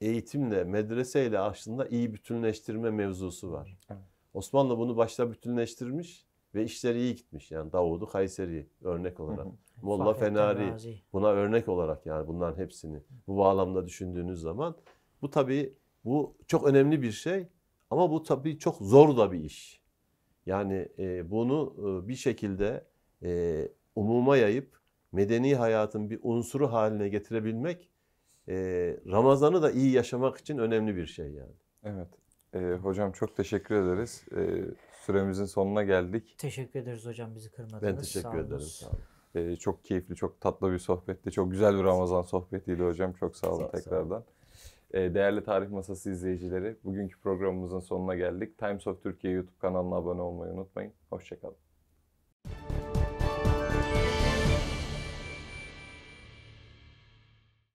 [0.00, 3.78] eğitimle, medreseyle aslında iyi bütünleştirme mevzusu var.
[3.90, 4.00] Evet.
[4.34, 7.50] Osmanlı bunu başta bütünleştirmiş ve işleri iyi gitmiş.
[7.50, 9.46] Yani Davud'u Kayseri örnek olarak.
[9.46, 9.50] hı.
[9.82, 10.94] Molla Fenari Razi.
[11.12, 14.76] buna örnek olarak yani bunların hepsini bu bağlamda düşündüğünüz zaman
[15.22, 17.46] bu tabii bu çok önemli bir şey
[17.90, 19.82] ama bu tabii çok zor da bir iş.
[20.46, 22.84] Yani e, bunu e, bir şekilde
[23.22, 23.62] e,
[23.96, 24.80] umuma yayıp
[25.12, 27.88] medeni hayatın bir unsuru haline getirebilmek
[28.48, 28.54] e,
[29.06, 31.54] Ramazan'ı da iyi yaşamak için önemli bir şey yani.
[31.84, 32.08] Evet.
[32.54, 34.24] E, hocam çok teşekkür ederiz.
[34.36, 34.64] E,
[35.06, 36.34] süremizin sonuna geldik.
[36.38, 37.82] Teşekkür ederiz hocam bizi kırmadınız.
[37.82, 38.60] Ben teşekkür Sağ ederim.
[38.60, 38.98] Sağ olun.
[39.34, 41.30] E, çok keyifli, çok tatlı bir sohbetti.
[41.30, 43.12] Çok güzel bir Ramazan sohbetiydi hocam.
[43.12, 43.72] Çok sağ olun Sağ olun.
[43.72, 44.24] tekrardan.
[44.90, 48.58] E, değerli Tarih Masası izleyicileri, bugünkü programımızın sonuna geldik.
[48.58, 50.92] Times of Türkiye YouTube kanalına abone olmayı unutmayın.
[51.10, 51.56] Hoşçakalın.